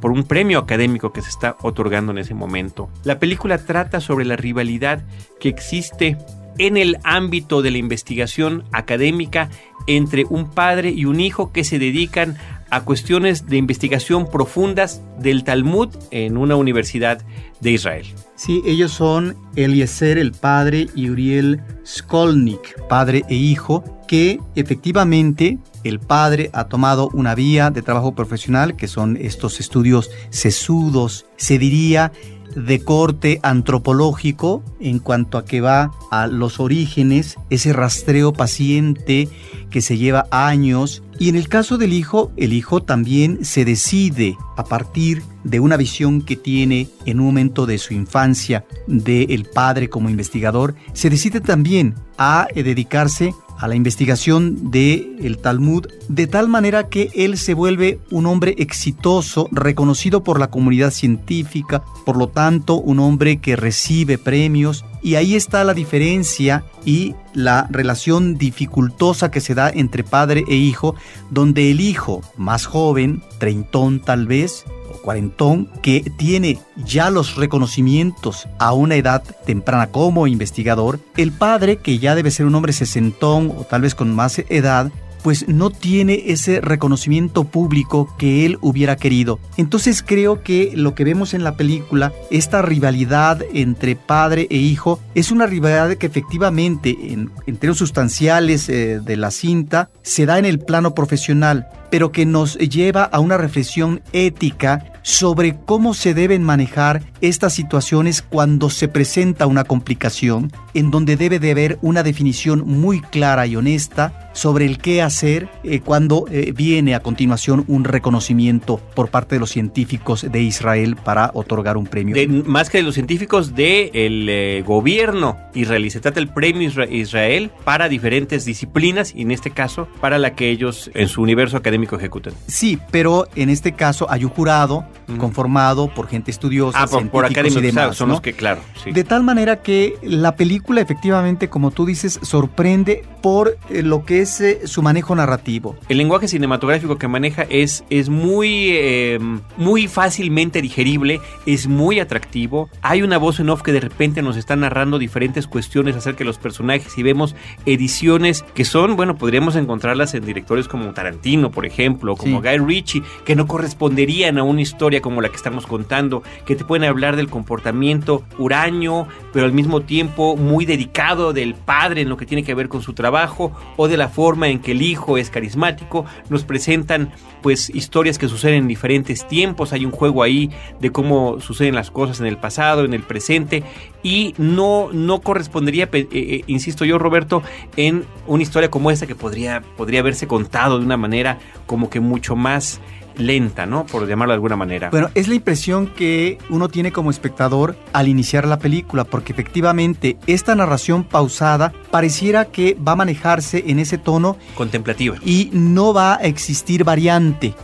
por 0.00 0.10
un 0.10 0.24
premio 0.24 0.58
académico 0.58 1.12
que 1.12 1.22
se 1.22 1.28
está 1.28 1.56
otorgando 1.62 2.12
en 2.12 2.18
ese 2.18 2.34
momento. 2.34 2.88
La 3.04 3.18
película 3.18 3.58
trata 3.58 4.00
sobre 4.00 4.24
la 4.24 4.36
rivalidad 4.36 5.02
que 5.40 5.48
existe 5.48 6.16
en 6.58 6.76
el 6.76 6.98
ámbito 7.02 7.62
de 7.62 7.70
la 7.70 7.78
investigación 7.78 8.64
académica 8.72 9.50
entre 9.86 10.24
un 10.24 10.50
padre 10.50 10.90
y 10.90 11.04
un 11.04 11.20
hijo 11.20 11.52
que 11.52 11.64
se 11.64 11.78
dedican 11.78 12.36
a 12.74 12.84
cuestiones 12.84 13.46
de 13.46 13.56
investigación 13.56 14.26
profundas 14.28 15.00
del 15.20 15.44
Talmud 15.44 15.90
en 16.10 16.36
una 16.36 16.56
universidad 16.56 17.22
de 17.60 17.70
Israel. 17.70 18.04
Sí, 18.34 18.62
ellos 18.66 18.90
son 18.90 19.36
Eliezer 19.54 20.18
el 20.18 20.32
padre 20.32 20.88
y 20.96 21.08
Uriel 21.08 21.62
Skolnik, 21.86 22.82
padre 22.88 23.22
e 23.28 23.36
hijo, 23.36 23.84
que 24.08 24.40
efectivamente 24.56 25.58
el 25.84 26.00
padre 26.00 26.50
ha 26.52 26.64
tomado 26.64 27.10
una 27.12 27.36
vía 27.36 27.70
de 27.70 27.82
trabajo 27.82 28.16
profesional, 28.16 28.74
que 28.74 28.88
son 28.88 29.16
estos 29.20 29.60
estudios 29.60 30.10
sesudos, 30.30 31.26
se 31.36 31.58
diría 31.58 32.10
de 32.54 32.82
corte 32.82 33.40
antropológico 33.42 34.62
en 34.80 34.98
cuanto 34.98 35.38
a 35.38 35.44
que 35.44 35.60
va 35.60 35.92
a 36.10 36.26
los 36.26 36.60
orígenes, 36.60 37.36
ese 37.50 37.72
rastreo 37.72 38.32
paciente 38.32 39.28
que 39.70 39.80
se 39.80 39.98
lleva 39.98 40.26
años. 40.30 41.02
Y 41.18 41.28
en 41.28 41.36
el 41.36 41.48
caso 41.48 41.78
del 41.78 41.92
hijo, 41.92 42.32
el 42.36 42.52
hijo 42.52 42.82
también 42.82 43.44
se 43.44 43.64
decide 43.64 44.36
a 44.56 44.64
partir 44.64 45.22
de 45.44 45.60
una 45.60 45.76
visión 45.76 46.22
que 46.22 46.36
tiene 46.36 46.88
en 47.04 47.20
un 47.20 47.26
momento 47.26 47.66
de 47.66 47.78
su 47.78 47.94
infancia 47.94 48.64
del 48.86 49.44
padre 49.44 49.88
como 49.88 50.08
investigador, 50.08 50.74
se 50.92 51.10
decide 51.10 51.40
también 51.40 51.94
a 52.18 52.48
dedicarse 52.54 53.34
a 53.64 53.68
la 53.68 53.76
investigación 53.76 54.70
del 54.70 55.16
el 55.22 55.38
Talmud 55.38 55.86
de 56.08 56.26
tal 56.26 56.48
manera 56.48 56.90
que 56.90 57.10
él 57.14 57.38
se 57.38 57.54
vuelve 57.54 57.98
un 58.10 58.26
hombre 58.26 58.54
exitoso, 58.58 59.48
reconocido 59.52 60.22
por 60.22 60.38
la 60.38 60.50
comunidad 60.50 60.90
científica, 60.90 61.82
por 62.04 62.18
lo 62.18 62.28
tanto 62.28 62.74
un 62.74 62.98
hombre 62.98 63.38
que 63.38 63.56
recibe 63.56 64.18
premios. 64.18 64.84
Y 65.02 65.14
ahí 65.14 65.34
está 65.34 65.64
la 65.64 65.72
diferencia 65.72 66.62
y 66.84 67.14
la 67.32 67.66
relación 67.70 68.36
dificultosa 68.36 69.30
que 69.30 69.40
se 69.40 69.54
da 69.54 69.70
entre 69.70 70.04
padre 70.04 70.44
e 70.46 70.56
hijo, 70.56 70.94
donde 71.30 71.70
el 71.70 71.80
hijo 71.80 72.20
más 72.36 72.66
joven, 72.66 73.22
treintón 73.38 73.98
tal 73.98 74.26
vez, 74.26 74.66
cuarentón 75.04 75.68
que 75.82 76.10
tiene 76.16 76.58
ya 76.84 77.10
los 77.10 77.36
reconocimientos 77.36 78.48
a 78.58 78.72
una 78.72 78.96
edad 78.96 79.22
temprana 79.44 79.88
como 79.88 80.26
investigador, 80.26 80.98
el 81.16 81.30
padre, 81.30 81.76
que 81.76 81.98
ya 81.98 82.14
debe 82.14 82.30
ser 82.30 82.46
un 82.46 82.54
hombre 82.54 82.72
sesentón 82.72 83.52
o 83.56 83.64
tal 83.64 83.82
vez 83.82 83.94
con 83.94 84.14
más 84.14 84.38
edad, 84.48 84.90
pues 85.22 85.48
no 85.48 85.70
tiene 85.70 86.24
ese 86.26 86.60
reconocimiento 86.60 87.44
público 87.44 88.14
que 88.18 88.44
él 88.44 88.58
hubiera 88.60 88.96
querido. 88.96 89.40
Entonces 89.56 90.02
creo 90.02 90.42
que 90.42 90.72
lo 90.74 90.94
que 90.94 91.04
vemos 91.04 91.32
en 91.32 91.44
la 91.44 91.56
película, 91.56 92.12
esta 92.30 92.60
rivalidad 92.60 93.42
entre 93.54 93.96
padre 93.96 94.46
e 94.50 94.58
hijo, 94.58 95.00
es 95.14 95.30
una 95.30 95.46
rivalidad 95.46 95.96
que 95.96 96.06
efectivamente 96.06 96.94
en, 97.00 97.30
términos 97.46 97.78
sustanciales 97.78 98.68
eh, 98.68 99.00
de 99.00 99.16
la 99.16 99.30
cinta 99.30 99.88
se 100.02 100.26
da 100.26 100.38
en 100.38 100.44
el 100.44 100.58
plano 100.58 100.94
profesional, 100.94 101.68
pero 101.90 102.12
que 102.12 102.26
nos 102.26 102.58
lleva 102.58 103.04
a 103.04 103.18
una 103.18 103.38
reflexión 103.38 104.02
ética 104.12 104.93
sobre 105.04 105.56
cómo 105.64 105.92
se 105.94 106.14
deben 106.14 106.42
manejar 106.42 107.02
estas 107.20 107.52
situaciones 107.52 108.22
cuando 108.22 108.70
se 108.70 108.88
presenta 108.88 109.46
una 109.46 109.64
complicación, 109.64 110.50
en 110.72 110.90
donde 110.90 111.16
debe 111.16 111.38
de 111.38 111.52
haber 111.52 111.78
una 111.82 112.02
definición 112.02 112.64
muy 112.66 113.00
clara 113.00 113.46
y 113.46 113.54
honesta 113.54 114.30
sobre 114.32 114.64
el 114.64 114.78
qué 114.78 115.02
hacer 115.02 115.48
eh, 115.62 115.80
cuando 115.80 116.24
eh, 116.30 116.52
viene 116.56 116.94
a 116.94 117.00
continuación 117.00 117.64
un 117.68 117.84
reconocimiento 117.84 118.78
por 118.94 119.10
parte 119.10 119.36
de 119.36 119.40
los 119.40 119.50
científicos 119.50 120.26
de 120.28 120.42
Israel 120.42 120.96
para 120.96 121.30
otorgar 121.34 121.76
un 121.76 121.86
premio. 121.86 122.16
más 122.44 122.70
que 122.70 122.78
de 122.78 122.84
los 122.84 122.94
científicos 122.94 123.54
del 123.54 124.26
de 124.26 124.58
eh, 124.58 124.62
gobierno 124.66 125.36
israelí. 125.54 125.90
Se 125.90 126.00
trata 126.00 126.18
del 126.18 126.28
premio 126.28 126.70
Israel 126.90 127.50
para 127.64 127.88
diferentes 127.88 128.44
disciplinas 128.44 129.14
y 129.14 129.22
en 129.22 129.30
este 129.30 129.50
caso 129.50 129.86
para 130.00 130.18
la 130.18 130.34
que 130.34 130.50
ellos 130.50 130.90
en 130.94 131.08
su 131.08 131.22
universo 131.22 131.56
académico 131.56 131.96
ejecutan. 131.96 132.32
Sí, 132.46 132.78
pero 132.90 133.28
en 133.36 133.50
este 133.50 133.72
caso 133.72 134.10
hay 134.10 134.24
un 134.24 134.30
jurado. 134.30 134.84
Conformado 135.18 135.88
por 135.92 136.08
gente 136.08 136.30
estudiosa, 136.30 136.78
Ah, 136.82 136.86
por, 136.86 137.08
por 137.08 137.26
científicos 137.26 137.30
y 137.30 137.34
académicos, 137.58 137.62
demás, 137.62 137.96
son 137.96 138.08
¿no? 138.08 138.14
los 138.14 138.20
que, 138.22 138.32
claro, 138.32 138.60
sí. 138.82 138.92
De 138.92 139.04
tal 139.04 139.22
manera 139.22 139.62
que 139.62 139.96
la 140.02 140.36
película 140.36 140.80
efectivamente, 140.80 141.48
como 141.48 141.70
tú 141.70 141.86
dices, 141.86 142.18
sorprende 142.22 143.04
por 143.22 143.56
eh, 143.70 143.82
lo 143.82 144.04
que 144.04 144.20
es 144.20 144.40
eh, 144.40 144.66
su 144.66 144.82
manejo 144.82 145.14
narrativo. 145.14 145.76
El 145.88 145.98
lenguaje 145.98 146.28
cinematográfico 146.28 146.98
que 146.98 147.08
maneja 147.08 147.42
es, 147.48 147.84
es 147.90 148.08
muy, 148.10 148.68
eh, 148.72 149.18
muy 149.56 149.88
fácilmente 149.88 150.60
digerible, 150.60 151.20
es 151.46 151.66
muy 151.66 152.00
atractivo. 152.00 152.68
Hay 152.82 153.02
una 153.02 153.16
voz 153.18 153.40
en 153.40 153.48
off 153.50 153.62
que 153.62 153.72
de 153.72 153.80
repente 153.80 154.20
nos 154.22 154.36
está 154.36 154.56
narrando 154.56 154.98
diferentes 154.98 155.46
cuestiones 155.46 155.96
acerca 155.96 156.18
de 156.18 156.24
los 156.26 156.38
personajes 156.38 156.96
y 156.98 157.02
vemos 157.02 157.34
ediciones 157.64 158.42
que 158.54 158.64
son, 158.64 158.96
bueno, 158.96 159.16
podríamos 159.16 159.56
encontrarlas 159.56 160.14
en 160.14 160.24
directores 160.24 160.68
como 160.68 160.92
Tarantino, 160.92 161.50
por 161.50 161.66
ejemplo, 161.66 162.16
como 162.16 162.42
Sí. 162.42 162.48
Guy 162.48 162.58
Ritchie, 162.58 163.02
que 163.24 163.36
no 163.36 163.46
corresponderían 163.46 164.38
a 164.38 164.42
una 164.42 164.60
historia 164.60 164.93
como 165.00 165.20
la 165.20 165.28
que 165.28 165.36
estamos 165.36 165.66
contando, 165.66 166.22
que 166.44 166.56
te 166.56 166.64
pueden 166.64 166.88
hablar 166.88 167.16
del 167.16 167.28
comportamiento 167.28 168.24
huraño, 168.38 169.08
pero 169.32 169.46
al 169.46 169.52
mismo 169.52 169.82
tiempo 169.82 170.36
muy 170.36 170.64
dedicado 170.64 171.32
del 171.32 171.54
padre 171.54 172.02
en 172.02 172.08
lo 172.08 172.16
que 172.16 172.26
tiene 172.26 172.44
que 172.44 172.54
ver 172.54 172.68
con 172.68 172.82
su 172.82 172.92
trabajo, 172.92 173.52
o 173.76 173.88
de 173.88 173.96
la 173.96 174.08
forma 174.08 174.48
en 174.48 174.60
que 174.60 174.72
el 174.72 174.82
hijo 174.82 175.18
es 175.18 175.30
carismático. 175.30 176.04
Nos 176.28 176.44
presentan 176.44 177.10
pues 177.42 177.70
historias 177.70 178.18
que 178.18 178.28
suceden 178.28 178.54
en 178.54 178.68
diferentes 178.68 179.28
tiempos, 179.28 179.72
hay 179.72 179.84
un 179.84 179.90
juego 179.90 180.22
ahí 180.22 180.50
de 180.80 180.90
cómo 180.90 181.40
suceden 181.40 181.74
las 181.74 181.90
cosas 181.90 182.20
en 182.20 182.26
el 182.26 182.38
pasado, 182.38 182.84
en 182.84 182.94
el 182.94 183.02
presente, 183.02 183.62
y 184.04 184.34
no, 184.38 184.90
no 184.92 185.20
correspondería, 185.20 185.88
eh, 185.92 186.06
eh, 186.12 186.42
insisto 186.46 186.84
yo, 186.84 186.98
Roberto, 186.98 187.42
en 187.76 188.04
una 188.28 188.44
historia 188.44 188.70
como 188.70 188.92
esta 188.92 189.08
que 189.08 189.16
podría, 189.16 189.62
podría 189.76 190.00
haberse 190.00 190.28
contado 190.28 190.78
de 190.78 190.84
una 190.84 190.98
manera 190.98 191.38
como 191.66 191.90
que 191.90 191.98
mucho 191.98 192.36
más 192.36 192.80
lenta, 193.16 193.64
¿no? 193.64 193.86
Por 193.86 194.06
llamarlo 194.06 194.32
de 194.32 194.36
alguna 194.36 194.56
manera. 194.56 194.90
Bueno, 194.90 195.08
es 195.14 195.28
la 195.28 195.34
impresión 195.36 195.86
que 195.86 196.38
uno 196.50 196.68
tiene 196.68 196.92
como 196.92 197.10
espectador 197.10 197.76
al 197.92 198.08
iniciar 198.08 198.46
la 198.46 198.58
película, 198.58 199.04
porque 199.04 199.32
efectivamente 199.32 200.16
esta 200.26 200.54
narración 200.54 201.04
pausada 201.04 201.72
pareciera 201.90 202.46
que 202.46 202.76
va 202.76 202.92
a 202.92 202.96
manejarse 202.96 203.64
en 203.68 203.78
ese 203.78 203.98
tono 203.98 204.36
Contemplativa. 204.56 205.16
y 205.24 205.48
no 205.52 205.94
va 205.94 206.16
a 206.16 206.22
existir 206.24 206.84
variante 206.84 207.54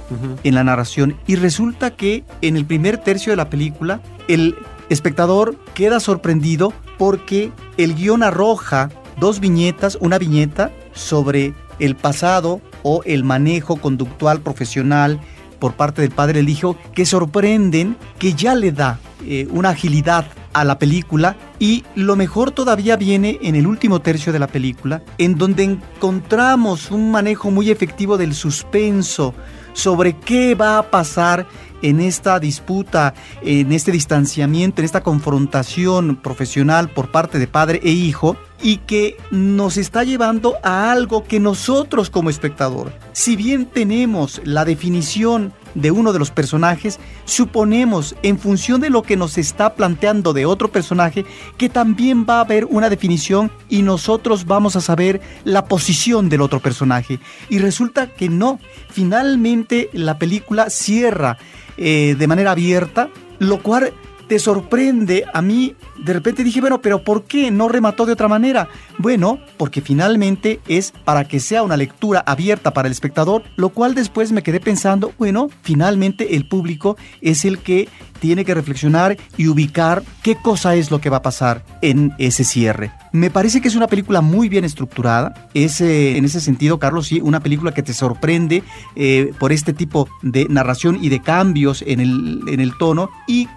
en 0.44 0.54
la 0.54 0.64
narración. 0.64 1.16
Y 1.26 1.36
resulta 1.36 1.96
que 1.96 2.24
en 2.40 2.56
el 2.56 2.64
primer 2.64 2.98
tercio 2.98 3.32
de 3.32 3.36
la 3.36 3.50
película, 3.50 4.00
el 4.28 4.54
espectador 4.90 5.56
queda 5.74 6.00
sorprendido 6.00 6.74
porque 6.98 7.50
el 7.78 7.94
guion 7.94 8.22
arroja 8.22 8.90
dos 9.18 9.40
viñetas, 9.40 9.96
una 10.00 10.18
viñeta 10.18 10.70
sobre 10.92 11.54
el 11.78 11.96
pasado 11.96 12.60
o 12.82 13.02
el 13.06 13.24
manejo 13.24 13.76
conductual 13.76 14.40
profesional 14.40 15.20
por 15.58 15.74
parte 15.74 16.02
del 16.02 16.10
padre 16.10 16.40
del 16.40 16.48
hijo 16.48 16.76
que 16.94 17.06
sorprenden, 17.06 17.96
que 18.18 18.34
ya 18.34 18.54
le 18.54 18.72
da 18.72 18.98
eh, 19.24 19.46
una 19.50 19.70
agilidad 19.70 20.26
a 20.52 20.64
la 20.64 20.78
película 20.78 21.36
y 21.58 21.84
lo 21.94 22.16
mejor 22.16 22.50
todavía 22.50 22.96
viene 22.96 23.38
en 23.42 23.54
el 23.54 23.66
último 23.66 24.00
tercio 24.00 24.32
de 24.32 24.38
la 24.38 24.48
película, 24.48 25.02
en 25.18 25.36
donde 25.36 25.62
encontramos 25.64 26.90
un 26.90 27.10
manejo 27.12 27.50
muy 27.50 27.70
efectivo 27.70 28.18
del 28.18 28.34
suspenso 28.34 29.34
sobre 29.72 30.16
qué 30.16 30.54
va 30.54 30.78
a 30.78 30.90
pasar 30.90 31.46
en 31.82 32.00
esta 32.00 32.38
disputa, 32.40 33.14
en 33.42 33.72
este 33.72 33.92
distanciamiento, 33.92 34.80
en 34.80 34.84
esta 34.84 35.02
confrontación 35.02 36.16
profesional 36.16 36.88
por 36.90 37.10
parte 37.10 37.38
de 37.38 37.46
padre 37.46 37.80
e 37.82 37.90
hijo 37.90 38.36
y 38.62 38.78
que 38.78 39.16
nos 39.30 39.76
está 39.76 40.04
llevando 40.04 40.56
a 40.62 40.90
algo 40.92 41.24
que 41.24 41.40
nosotros 41.40 42.10
como 42.10 42.30
espectador, 42.30 42.92
si 43.12 43.36
bien 43.36 43.66
tenemos 43.66 44.40
la 44.44 44.64
definición 44.64 45.52
de 45.74 45.90
uno 45.90 46.12
de 46.12 46.18
los 46.18 46.30
personajes, 46.30 46.98
suponemos 47.24 48.16
en 48.22 48.38
función 48.38 48.80
de 48.80 48.90
lo 48.90 49.02
que 49.02 49.16
nos 49.16 49.38
está 49.38 49.74
planteando 49.74 50.32
de 50.32 50.46
otro 50.46 50.70
personaje 50.70 51.24
que 51.56 51.68
también 51.68 52.26
va 52.28 52.38
a 52.38 52.40
haber 52.40 52.64
una 52.66 52.90
definición 52.90 53.52
y 53.68 53.82
nosotros 53.82 54.46
vamos 54.46 54.76
a 54.76 54.80
saber 54.80 55.20
la 55.44 55.64
posición 55.66 56.28
del 56.28 56.42
otro 56.42 56.60
personaje. 56.60 57.20
Y 57.48 57.58
resulta 57.58 58.08
que 58.08 58.28
no, 58.28 58.58
finalmente 58.90 59.90
la 59.92 60.18
película 60.18 60.70
cierra 60.70 61.38
eh, 61.80 62.14
de 62.16 62.26
manera 62.26 62.52
abierta, 62.52 63.08
lo 63.38 63.58
cual 63.62 63.92
te 64.30 64.38
sorprende. 64.38 65.24
A 65.34 65.42
mí 65.42 65.74
de 65.98 66.12
repente 66.12 66.44
dije, 66.44 66.60
bueno, 66.60 66.80
pero 66.80 67.02
¿por 67.02 67.24
qué 67.24 67.50
no 67.50 67.66
remató 67.66 68.06
de 68.06 68.12
otra 68.12 68.28
manera? 68.28 68.68
Bueno, 68.96 69.40
porque 69.56 69.80
finalmente 69.80 70.60
es 70.68 70.92
para 70.92 71.24
que 71.24 71.40
sea 71.40 71.64
una 71.64 71.76
lectura 71.76 72.22
abierta 72.24 72.72
para 72.72 72.86
el 72.86 72.92
espectador, 72.92 73.42
lo 73.56 73.70
cual 73.70 73.96
después 73.96 74.30
me 74.30 74.44
quedé 74.44 74.60
pensando, 74.60 75.12
bueno, 75.18 75.48
finalmente 75.62 76.36
el 76.36 76.46
público 76.46 76.96
es 77.20 77.44
el 77.44 77.58
que 77.58 77.88
tiene 78.20 78.44
que 78.44 78.54
reflexionar 78.54 79.16
y 79.36 79.48
ubicar 79.48 80.04
qué 80.22 80.36
cosa 80.36 80.76
es 80.76 80.92
lo 80.92 81.00
que 81.00 81.10
va 81.10 81.16
a 81.16 81.22
pasar 81.22 81.64
en 81.82 82.12
ese 82.18 82.44
cierre. 82.44 82.92
Me 83.12 83.30
parece 83.30 83.60
que 83.60 83.66
es 83.66 83.74
una 83.74 83.88
película 83.88 84.20
muy 84.20 84.48
bien 84.48 84.64
estructurada. 84.64 85.48
Es, 85.54 85.80
eh, 85.80 86.16
en 86.16 86.24
ese 86.24 86.40
sentido, 86.40 86.78
Carlos, 86.78 87.08
sí, 87.08 87.20
una 87.20 87.40
película 87.40 87.72
que 87.72 87.82
te 87.82 87.92
sorprende 87.92 88.62
eh, 88.94 89.32
por 89.38 89.50
este 89.50 89.72
tipo 89.72 90.08
de 90.22 90.46
narración 90.48 90.98
y 91.02 91.08
de 91.08 91.20
cambios 91.20 91.82
en 91.86 91.98
el, 91.98 92.42
en 92.46 92.60
el 92.60 92.76
tono. 92.78 93.10
Y 93.26 93.48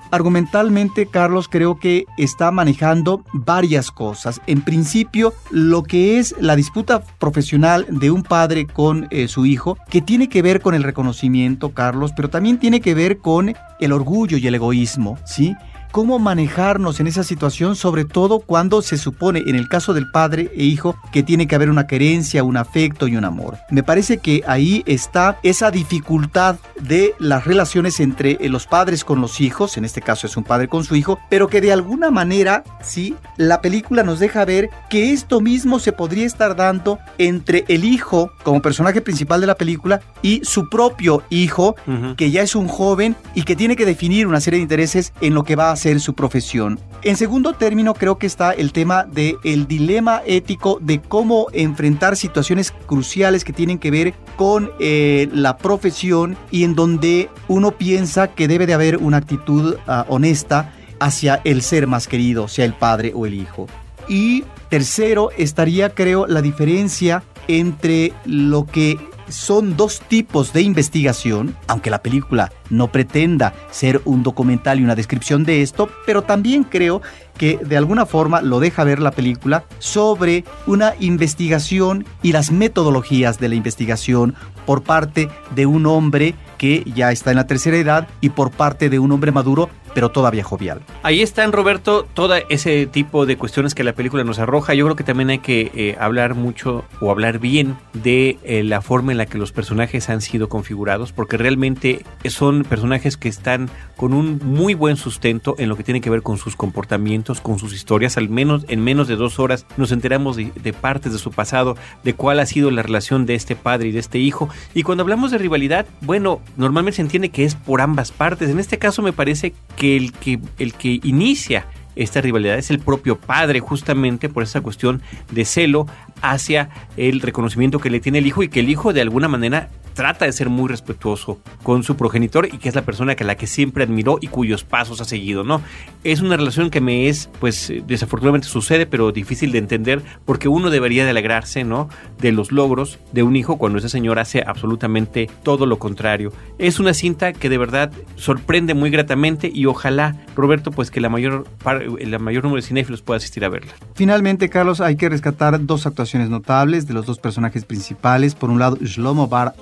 argumentalmente, 0.64 1.06
Carlos, 1.08 1.48
creo 1.50 1.78
que 1.78 2.06
está 2.18 2.52
manejando 2.52 3.24
varias 3.34 3.92
cosas. 3.92 4.42
En 4.48 4.62
principio, 4.62 5.34
lo 5.52 5.84
que 5.84 6.20
es 6.20 6.36
la 6.40 6.56
disputa 6.56 7.04
profesional 7.20 7.86
de 7.90 8.12
un 8.12 8.24
padre 8.24 8.66
con 8.66 9.08
eh, 9.12 9.28
su 9.28 9.46
hijo, 9.46 9.78
que 9.90 10.02
tiene 10.02 10.30
que 10.30 10.42
ver 10.42 10.62
con 10.62 10.74
el 10.74 10.84
reconocimiento, 10.84 11.74
Carlos, 11.74 12.12
pero 12.16 12.30
también 12.30 12.60
tiene 12.60 12.80
que 12.80 12.94
ver 12.96 13.18
con 13.18 13.54
el 13.80 13.92
orgullo 13.92 14.38
y 14.38 14.48
el 14.48 14.56
egoísmo, 14.56 15.18
¿sí? 15.26 15.54
Cómo 15.94 16.18
manejarnos 16.18 17.00
en 17.00 17.06
esa 17.06 17.24
situación, 17.24 17.76
sobre 17.76 18.04
todo 18.04 18.40
cuando 18.40 18.82
se 18.82 18.98
supone, 18.98 19.44
en 19.46 19.56
el 19.56 19.70
caso 19.70 19.94
del 19.94 20.10
padre 20.10 20.50
e 20.58 20.64
hijo, 20.64 20.96
que 21.12 21.22
tiene 21.22 21.46
que 21.46 21.54
haber 21.54 21.70
una 21.70 21.86
querencia, 21.86 22.44
un 22.44 22.58
afecto 22.58 23.08
y 23.08 23.16
un 23.16 23.26
amor. 23.26 23.60
Me 23.70 23.84
parece 23.84 24.18
que 24.18 24.42
ahí 24.48 24.82
está 24.88 25.38
esa 25.44 25.70
dificultad 25.70 26.56
de 26.82 27.14
las 27.20 27.46
relaciones 27.46 28.00
entre 28.00 28.40
eh, 28.42 28.50
los 28.50 28.66
padres 28.66 29.04
con 29.06 29.22
los 29.22 29.40
hijos, 29.40 29.78
en 29.78 29.86
este 29.86 30.02
caso 30.02 30.26
es 30.26 30.36
un 30.36 30.44
padre 30.44 30.68
con 30.68 30.84
su 30.84 30.96
hijo, 30.96 31.20
pero 31.30 31.48
que 31.48 31.62
de 31.62 31.72
alguna 31.72 32.10
manera, 32.10 32.64
sí, 32.82 33.14
la 33.38 33.62
película 33.62 34.02
nos 34.02 34.18
deja 34.20 34.46
ver 34.46 34.72
que 34.90 35.14
esto 35.14 35.42
mismo 35.42 35.78
se 35.78 35.92
podría 35.92 36.26
estar 36.26 36.56
dando 36.56 36.98
entre 37.20 37.66
el 37.68 37.86
hijo 37.86 38.32
como 38.42 38.64
personaje 38.64 39.00
principal 39.02 39.42
de 39.42 39.48
la 39.48 39.56
película 39.56 40.02
y 40.24 40.42
su 40.44 40.70
propio 40.70 41.22
hijo, 41.30 41.76
Ujú. 41.86 42.16
que 42.16 42.32
ya 42.32 42.42
es 42.42 42.56
un 42.56 42.68
joven 42.68 43.16
y 43.36 43.44
que 43.44 43.56
tiene 43.56 43.76
que 43.76 43.86
definir 43.86 44.26
una 44.26 44.42
serie 44.42 44.58
de 44.58 44.64
intereses 44.64 45.14
en 45.22 45.36
lo 45.36 45.44
que 45.44 45.56
va 45.56 45.70
a 45.70 45.83
ser 45.84 46.00
su 46.00 46.14
profesión. 46.14 46.80
En 47.04 47.18
segundo 47.18 47.54
término, 47.54 47.94
creo 47.94 48.18
que 48.18 48.26
está 48.26 48.52
el 48.54 48.72
tema 48.72 49.04
del 49.04 49.36
el 49.44 49.68
dilema 49.68 50.22
ético 50.26 50.80
de 50.82 51.02
cómo 51.02 51.48
enfrentar 51.52 52.16
situaciones 52.16 52.72
cruciales 52.72 53.44
que 53.44 53.52
tienen 53.52 53.80
que 53.80 53.92
ver 53.92 54.14
con 54.38 54.72
eh, 54.80 55.28
la 55.34 55.58
profesión 55.58 56.38
y 56.52 56.64
en 56.64 56.74
donde 56.74 57.30
uno 57.50 57.72
piensa 57.72 58.30
que 58.30 58.48
debe 58.48 58.66
de 58.66 58.74
haber 58.74 58.98
una 58.98 59.18
actitud 59.18 59.76
ah, 59.86 60.06
honesta 60.08 60.72
hacia 61.02 61.42
el 61.44 61.62
ser 61.62 61.86
más 61.86 62.08
querido, 62.08 62.48
sea 62.48 62.64
el 62.64 62.74
padre 62.74 63.12
o 63.14 63.26
el 63.26 63.34
hijo. 63.34 63.68
Y 64.08 64.46
tercero, 64.70 65.32
estaría, 65.38 65.90
creo, 65.90 66.28
la 66.28 66.42
diferencia 66.42 67.24
entre 67.50 68.14
lo 68.24 68.66
que 68.66 68.98
son 69.34 69.76
dos 69.76 70.00
tipos 70.00 70.54
de 70.54 70.62
investigación, 70.62 71.56
aunque 71.68 71.90
la 71.90 72.02
película 72.02 72.52
no 72.70 72.92
pretenda 72.92 73.54
ser 73.72 74.02
un 74.06 74.24
documental 74.24 74.80
y 74.80 74.84
una 74.84 74.96
descripción 74.96 75.44
de 75.44 75.62
esto, 75.62 75.90
pero 76.06 76.22
también 76.22 76.64
creo 76.64 77.02
que 77.38 77.58
de 77.58 77.78
alguna 77.78 78.06
forma 78.06 78.42
lo 78.42 78.60
deja 78.60 78.84
ver 78.84 79.00
la 79.00 79.12
película 79.12 79.66
sobre 79.80 80.46
una 80.68 80.94
investigación 81.00 82.06
y 82.22 82.32
las 82.32 82.52
metodologías 82.52 83.40
de 83.40 83.50
la 83.50 83.56
investigación 83.56 84.36
por 84.66 84.84
parte 84.84 85.30
de 85.56 85.66
un 85.66 85.86
hombre 85.88 86.36
que 86.58 86.84
ya 86.96 87.12
está 87.12 87.32
en 87.32 87.38
la 87.38 87.48
tercera 87.48 87.78
edad 87.78 88.08
y 88.22 88.30
por 88.30 88.52
parte 88.52 88.90
de 88.90 89.00
un 89.00 89.12
hombre 89.12 89.32
maduro 89.32 89.70
pero 89.94 90.12
todavía 90.12 90.44
jovial. 90.44 90.82
Ahí 91.04 91.22
están, 91.22 91.52
Roberto, 91.52 92.08
todo 92.14 92.36
ese 92.50 92.86
tipo 92.88 93.26
de 93.26 93.38
cuestiones 93.38 93.76
que 93.76 93.84
la 93.84 93.94
película 93.94 94.24
nos 94.24 94.40
arroja. 94.40 94.74
Yo 94.74 94.86
creo 94.86 94.96
que 94.96 95.04
también 95.04 95.30
hay 95.30 95.40
que 95.40 95.72
eh, 95.76 95.96
hablar 96.00 96.36
mucho 96.36 96.86
o 97.00 97.12
hablar 97.12 97.40
bien 97.40 97.78
de 97.94 98.38
eh, 98.44 98.64
la 98.64 98.82
forma 98.82 99.12
en 99.12 99.18
la 99.18 99.26
que 99.26 99.38
los 99.38 99.52
personajes 99.52 100.10
han 100.10 100.22
sido 100.22 100.50
configurados, 100.50 101.12
porque 101.12 101.38
realmente 101.38 102.06
son 102.26 102.64
personajes 102.64 103.18
que 103.18 103.30
están 103.30 103.70
con 103.98 104.14
un 104.14 104.40
muy 104.44 104.74
buen 104.74 104.98
sustento 104.98 105.56
en 105.58 105.70
lo 105.70 105.76
que 105.76 105.84
tiene 105.84 106.02
que 106.02 106.10
ver 106.10 106.22
con 106.22 106.38
sus 106.38 106.56
comportamientos, 106.56 107.42
con 107.42 107.60
sus 107.60 107.74
historias. 107.74 108.18
Al 108.18 108.30
menos 108.30 108.66
en 108.68 108.84
menos 108.84 109.08
de 109.08 109.16
dos 109.16 109.40
horas 109.40 109.66
nos 109.78 109.92
enteramos 109.92 110.36
de, 110.36 110.52
de 110.56 110.74
partes 110.74 111.12
de 111.12 111.20
su 111.20 111.32
pasado, 111.32 111.78
de 112.04 112.14
cuál 112.14 112.40
ha 112.40 112.46
sido 112.46 112.72
la 112.72 112.82
relación 112.82 113.26
de 113.26 113.36
este 113.36 113.56
padre 113.56 113.90
y 113.90 113.92
de 113.92 114.00
este 114.00 114.20
hijo. 114.20 114.50
Y 114.74 114.84
cuando 114.84 115.04
hablamos 115.04 115.32
de 115.32 115.38
rivalidad, 115.38 115.86
bueno, 116.02 116.42
normalmente 116.58 116.98
se 116.98 117.02
entiende 117.02 117.30
que 117.30 117.46
es 117.46 117.56
por 117.56 117.82
ambas 117.82 118.12
partes. 118.12 118.50
En 118.50 118.60
este 118.60 118.78
caso 118.78 119.02
me 119.02 119.14
parece 119.14 119.54
que 119.76 119.83
el 119.84 120.14
que, 120.14 120.40
el 120.58 120.74
que 120.74 121.00
inicia 121.04 121.68
esta 121.96 122.22
rivalidad 122.22 122.58
es 122.58 122.72
el 122.72 122.80
propio 122.80 123.20
padre, 123.20 123.60
justamente 123.60 124.30
por 124.30 124.44
esa 124.44 124.62
cuestión 124.62 125.02
de 125.32 125.46
celo 125.46 125.86
hacia 126.22 126.70
el 126.98 127.22
reconocimiento 127.22 127.80
que 127.80 127.90
le 127.90 128.00
tiene 128.00 128.20
el 128.20 128.28
hijo 128.28 128.44
y 128.44 128.50
que 128.50 128.62
el 128.62 128.70
hijo 128.70 128.94
de 128.94 129.02
alguna 129.02 129.28
manera 129.28 129.70
trata 129.94 130.26
de 130.26 130.32
ser 130.32 130.50
muy 130.50 130.70
respetuoso 130.70 131.40
con 131.64 131.84
su 131.84 131.96
progenitor 131.96 132.48
y 132.48 132.58
que 132.58 132.70
es 132.70 132.76
la 132.76 132.84
persona 132.84 133.16
que 133.16 133.24
la 133.24 133.36
que 133.36 133.48
siempre 133.48 133.84
admiró 133.84 134.18
y 134.22 134.28
cuyos 134.28 134.64
pasos 134.64 135.02
ha 135.02 135.06
seguido, 135.06 135.44
¿no? 135.44 135.62
Es 136.04 136.22
una 136.22 136.38
relación 136.38 136.70
que 136.70 136.82
me 136.82 137.08
es, 137.08 137.30
pues, 137.40 137.72
desafortunadamente 137.86 138.48
sucede, 138.48 138.86
pero 138.86 139.12
difícil 139.12 139.52
de 139.52 139.60
entender 139.60 140.02
porque 140.26 140.48
uno 140.48 140.70
debería 140.70 141.04
de 141.04 141.12
alegrarse, 141.12 141.64
¿no? 141.64 141.90
De 142.20 142.32
los 142.32 142.52
logros 142.52 143.00
de 143.12 143.24
un 143.24 143.36
hijo 143.36 143.58
cuando 143.58 143.80
ese 143.80 143.90
señor 143.90 144.20
hace 144.20 144.44
absolutamente 144.46 145.30
todo 145.44 145.66
lo 145.66 145.80
contrario. 145.80 146.32
Es 146.58 146.80
una 146.80 146.94
cinta 146.94 147.34
que 147.34 147.50
de 147.50 147.58
verdad 147.58 147.92
sorprende 148.16 148.74
muy 148.74 148.90
gratamente 148.90 149.52
y 149.54 149.66
ojalá, 149.66 150.18
Roberto, 150.36 150.72
pues 150.72 150.92
que 150.92 151.02
la 151.02 151.10
mayor, 151.10 151.46
la 151.66 152.20
mayor 152.20 152.44
número 152.44 152.62
de 152.62 152.68
cinéfilos 152.68 153.02
pueda 153.02 153.18
asistir 153.18 153.46
a 153.46 153.50
verla. 153.50 153.74
Finalmente, 153.96 154.50
Carlos, 154.50 154.82
hay 154.82 154.96
que 154.96 155.10
rescatar 155.10 155.66
dos 155.66 155.86
actuaciones 155.86 156.30
notables 156.30 156.88
de 156.88 156.94
los 156.94 157.06
dos 157.06 157.20
personajes 157.20 157.66
principales. 157.66 158.36
Por 158.36 158.50
un 158.50 158.60
lado, 158.60 158.78
Shlomo 158.82 159.28
Bar 159.28 159.56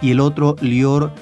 Y 0.00 0.10
el 0.10 0.20
otro, 0.20 0.56
Lior 0.60 1.12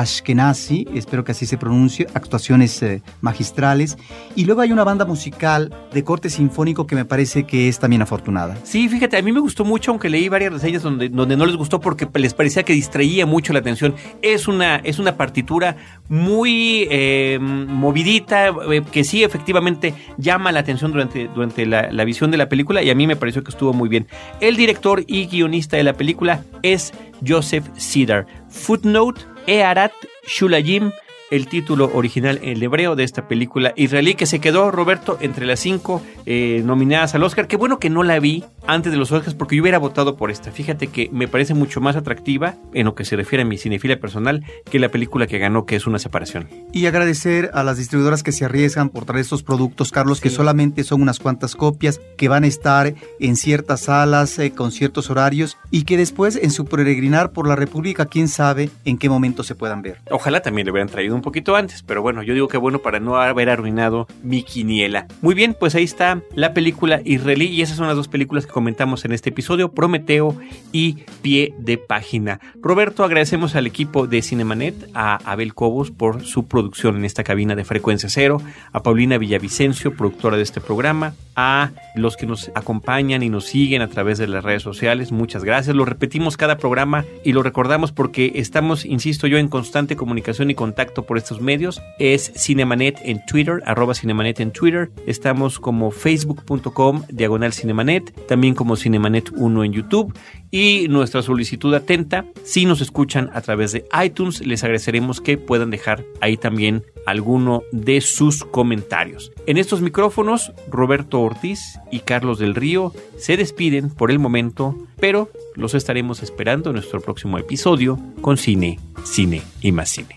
Ashkenazi, 0.00 0.88
espero 0.94 1.22
que 1.22 1.32
así 1.32 1.44
se 1.44 1.58
pronuncie, 1.58 2.06
actuaciones 2.14 2.82
eh, 2.82 3.02
magistrales. 3.20 3.98
Y 4.34 4.46
luego 4.46 4.62
hay 4.62 4.72
una 4.72 4.84
banda 4.84 5.04
musical 5.04 5.74
de 5.92 6.02
corte 6.02 6.30
sinfónico 6.30 6.86
que 6.86 6.94
me 6.94 7.04
parece 7.04 7.44
que 7.44 7.68
es 7.68 7.78
también 7.78 8.00
afortunada. 8.00 8.56
Sí, 8.62 8.88
fíjate, 8.88 9.18
a 9.18 9.22
mí 9.22 9.32
me 9.32 9.40
gustó 9.40 9.66
mucho, 9.66 9.90
aunque 9.90 10.08
leí 10.08 10.30
varias 10.30 10.52
reseñas 10.52 10.82
donde, 10.82 11.10
donde 11.10 11.36
no 11.36 11.44
les 11.44 11.56
gustó 11.56 11.80
porque 11.80 12.08
les 12.14 12.32
parecía 12.32 12.62
que 12.62 12.72
distraía 12.72 13.26
mucho 13.26 13.52
la 13.52 13.58
atención. 13.58 13.94
Es 14.22 14.48
una, 14.48 14.76
es 14.76 14.98
una 14.98 15.18
partitura 15.18 15.76
muy 16.08 16.88
eh, 16.90 17.38
movidita, 17.40 18.48
eh, 18.48 18.82
que 18.90 19.04
sí 19.04 19.22
efectivamente 19.22 19.94
llama 20.16 20.52
la 20.52 20.60
atención 20.60 20.92
durante, 20.92 21.28
durante 21.28 21.66
la, 21.66 21.92
la 21.92 22.04
visión 22.04 22.30
de 22.30 22.38
la 22.38 22.48
película 22.48 22.82
y 22.82 22.88
a 22.88 22.94
mí 22.94 23.06
me 23.06 23.16
pareció 23.16 23.44
que 23.44 23.50
estuvo 23.50 23.74
muy 23.74 23.90
bien. 23.90 24.06
El 24.40 24.56
director 24.56 25.04
y 25.06 25.26
guionista 25.26 25.76
de 25.76 25.84
la 25.84 25.92
película 25.92 26.44
es 26.62 26.92
Joseph 27.26 27.66
Cedar. 27.76 28.26
Footnote 28.48 29.31
Earat 29.46 29.92
Shulayim 30.26 30.92
el 31.32 31.48
título 31.48 31.90
original 31.94 32.38
en 32.42 32.62
hebreo 32.62 32.94
de 32.94 33.04
esta 33.04 33.26
película 33.26 33.72
israelí 33.74 34.14
que 34.14 34.26
se 34.26 34.38
quedó, 34.38 34.70
Roberto, 34.70 35.16
entre 35.22 35.46
las 35.46 35.60
cinco 35.60 36.02
eh, 36.26 36.60
nominadas 36.62 37.14
al 37.14 37.22
Oscar. 37.22 37.48
Qué 37.48 37.56
bueno 37.56 37.78
que 37.78 37.88
no 37.88 38.02
la 38.02 38.20
vi 38.20 38.44
antes 38.66 38.92
de 38.92 38.98
los 38.98 39.10
Oscars 39.10 39.34
porque 39.34 39.56
yo 39.56 39.62
hubiera 39.62 39.78
votado 39.78 40.16
por 40.16 40.30
esta. 40.30 40.50
Fíjate 40.50 40.88
que 40.88 41.08
me 41.12 41.28
parece 41.28 41.54
mucho 41.54 41.80
más 41.80 41.96
atractiva 41.96 42.56
en 42.74 42.84
lo 42.84 42.94
que 42.94 43.04
se 43.04 43.16
refiere 43.16 43.42
a 43.42 43.46
mi 43.46 43.58
cinefilia 43.58 43.98
personal 43.98 44.44
que 44.70 44.78
la 44.78 44.90
película 44.90 45.26
que 45.26 45.38
ganó, 45.38 45.64
que 45.66 45.76
es 45.76 45.86
Una 45.86 45.98
separación. 45.98 46.48
Y 46.72 46.86
agradecer 46.86 47.50
a 47.54 47.62
las 47.62 47.78
distribuidoras 47.78 48.22
que 48.22 48.32
se 48.32 48.44
arriesgan 48.44 48.88
por 48.88 49.04
traer 49.04 49.22
estos 49.22 49.42
productos, 49.42 49.90
Carlos, 49.90 50.20
que 50.20 50.30
solamente 50.30 50.84
son 50.84 51.02
unas 51.02 51.18
cuantas 51.18 51.56
copias, 51.56 52.00
que 52.16 52.28
van 52.28 52.44
a 52.44 52.46
estar 52.46 52.94
en 53.20 53.36
ciertas 53.36 53.82
salas, 53.82 54.38
eh, 54.38 54.52
con 54.52 54.70
ciertos 54.72 55.10
horarios 55.10 55.58
y 55.70 55.84
que 55.84 55.96
después 55.96 56.36
en 56.36 56.50
su 56.50 56.66
peregrinar 56.66 57.32
por 57.32 57.48
la 57.48 57.56
República, 57.56 58.06
quién 58.06 58.28
sabe 58.28 58.70
en 58.84 58.98
qué 58.98 59.08
momento 59.08 59.42
se 59.42 59.54
puedan 59.54 59.82
ver. 59.82 59.98
Ojalá 60.10 60.40
también 60.40 60.66
le 60.66 60.72
hubieran 60.72 60.88
traído 60.88 61.14
un 61.14 61.22
un 61.22 61.24
poquito 61.24 61.54
antes, 61.54 61.84
pero 61.84 62.02
bueno, 62.02 62.24
yo 62.24 62.34
digo 62.34 62.48
que 62.48 62.56
bueno 62.56 62.80
para 62.80 62.98
no 62.98 63.16
haber 63.16 63.48
arruinado 63.48 64.08
mi 64.24 64.42
quiniela. 64.42 65.06
Muy 65.20 65.36
bien, 65.36 65.56
pues 65.58 65.76
ahí 65.76 65.84
está 65.84 66.20
la 66.34 66.52
película 66.52 67.00
israelí 67.04 67.46
y 67.46 67.62
esas 67.62 67.76
son 67.76 67.86
las 67.86 67.94
dos 67.94 68.08
películas 68.08 68.44
que 68.44 68.51
comentamos 68.52 69.04
en 69.04 69.12
este 69.12 69.30
episodio, 69.30 69.72
Prometeo 69.72 70.36
y 70.70 71.04
Pie 71.22 71.54
de 71.58 71.78
Página. 71.78 72.40
Roberto, 72.60 73.04
agradecemos 73.04 73.56
al 73.56 73.66
equipo 73.66 74.06
de 74.06 74.22
Cinemanet, 74.22 74.90
a 74.94 75.16
Abel 75.30 75.54
Cobos 75.54 75.90
por 75.90 76.24
su 76.24 76.46
producción 76.46 76.96
en 76.96 77.04
esta 77.04 77.24
cabina 77.24 77.56
de 77.56 77.64
frecuencia 77.64 78.08
cero, 78.08 78.40
a 78.72 78.82
Paulina 78.82 79.18
Villavicencio, 79.18 79.96
productora 79.96 80.36
de 80.36 80.42
este 80.42 80.60
programa, 80.60 81.14
a 81.34 81.70
los 81.94 82.16
que 82.16 82.26
nos 82.26 82.50
acompañan 82.54 83.22
y 83.22 83.28
nos 83.28 83.46
siguen 83.46 83.82
a 83.82 83.88
través 83.88 84.18
de 84.18 84.26
las 84.26 84.44
redes 84.44 84.62
sociales, 84.62 85.12
muchas 85.12 85.44
gracias. 85.44 85.74
Lo 85.74 85.84
repetimos 85.84 86.36
cada 86.36 86.58
programa 86.58 87.04
y 87.24 87.32
lo 87.32 87.42
recordamos 87.42 87.92
porque 87.92 88.32
estamos, 88.34 88.84
insisto 88.84 89.26
yo, 89.26 89.38
en 89.38 89.48
constante 89.48 89.96
comunicación 89.96 90.50
y 90.50 90.54
contacto 90.54 91.04
por 91.04 91.18
estos 91.18 91.40
medios 91.40 91.80
es 91.98 92.32
Cinemanet 92.36 93.00
en 93.02 93.24
Twitter, 93.24 93.62
arroba 93.66 93.94
Cinemanet 93.94 94.40
en 94.40 94.52
Twitter. 94.52 94.90
Estamos 95.06 95.58
como 95.58 95.90
facebook.com 95.90 97.02
diagonal 97.08 97.52
Cinemanet, 97.52 98.26
también 98.42 98.56
como 98.56 98.74
Cinemanet 98.74 99.30
1 99.36 99.62
en 99.62 99.72
YouTube. 99.72 100.12
Y 100.50 100.88
nuestra 100.88 101.22
solicitud 101.22 101.72
atenta, 101.74 102.24
si 102.42 102.66
nos 102.66 102.80
escuchan 102.80 103.30
a 103.34 103.40
través 103.40 103.70
de 103.70 103.86
iTunes, 104.04 104.44
les 104.44 104.64
agradeceremos 104.64 105.20
que 105.20 105.38
puedan 105.38 105.70
dejar 105.70 106.04
ahí 106.20 106.36
también 106.36 106.82
alguno 107.06 107.62
de 107.70 108.00
sus 108.00 108.42
comentarios. 108.42 109.30
En 109.46 109.58
estos 109.58 109.80
micrófonos, 109.80 110.50
Roberto 110.68 111.20
Ortiz 111.20 111.78
y 111.92 112.00
Carlos 112.00 112.40
del 112.40 112.56
Río 112.56 112.92
se 113.16 113.36
despiden 113.36 113.90
por 113.90 114.10
el 114.10 114.18
momento, 114.18 114.76
pero 114.98 115.30
los 115.54 115.74
estaremos 115.74 116.20
esperando 116.24 116.70
en 116.70 116.74
nuestro 116.74 117.00
próximo 117.00 117.38
episodio 117.38 117.96
con 118.22 118.38
Cine, 118.38 118.80
Cine 119.04 119.40
y 119.60 119.70
más 119.70 119.88
Cine. 119.88 120.16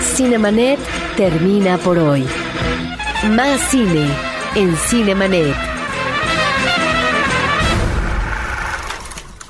Cinemanet 0.00 0.78
termina 1.16 1.78
por 1.78 1.98
hoy. 1.98 2.24
Más 3.36 3.60
cine 3.70 4.31
en 4.54 4.76
Cinemanet. 4.76 5.56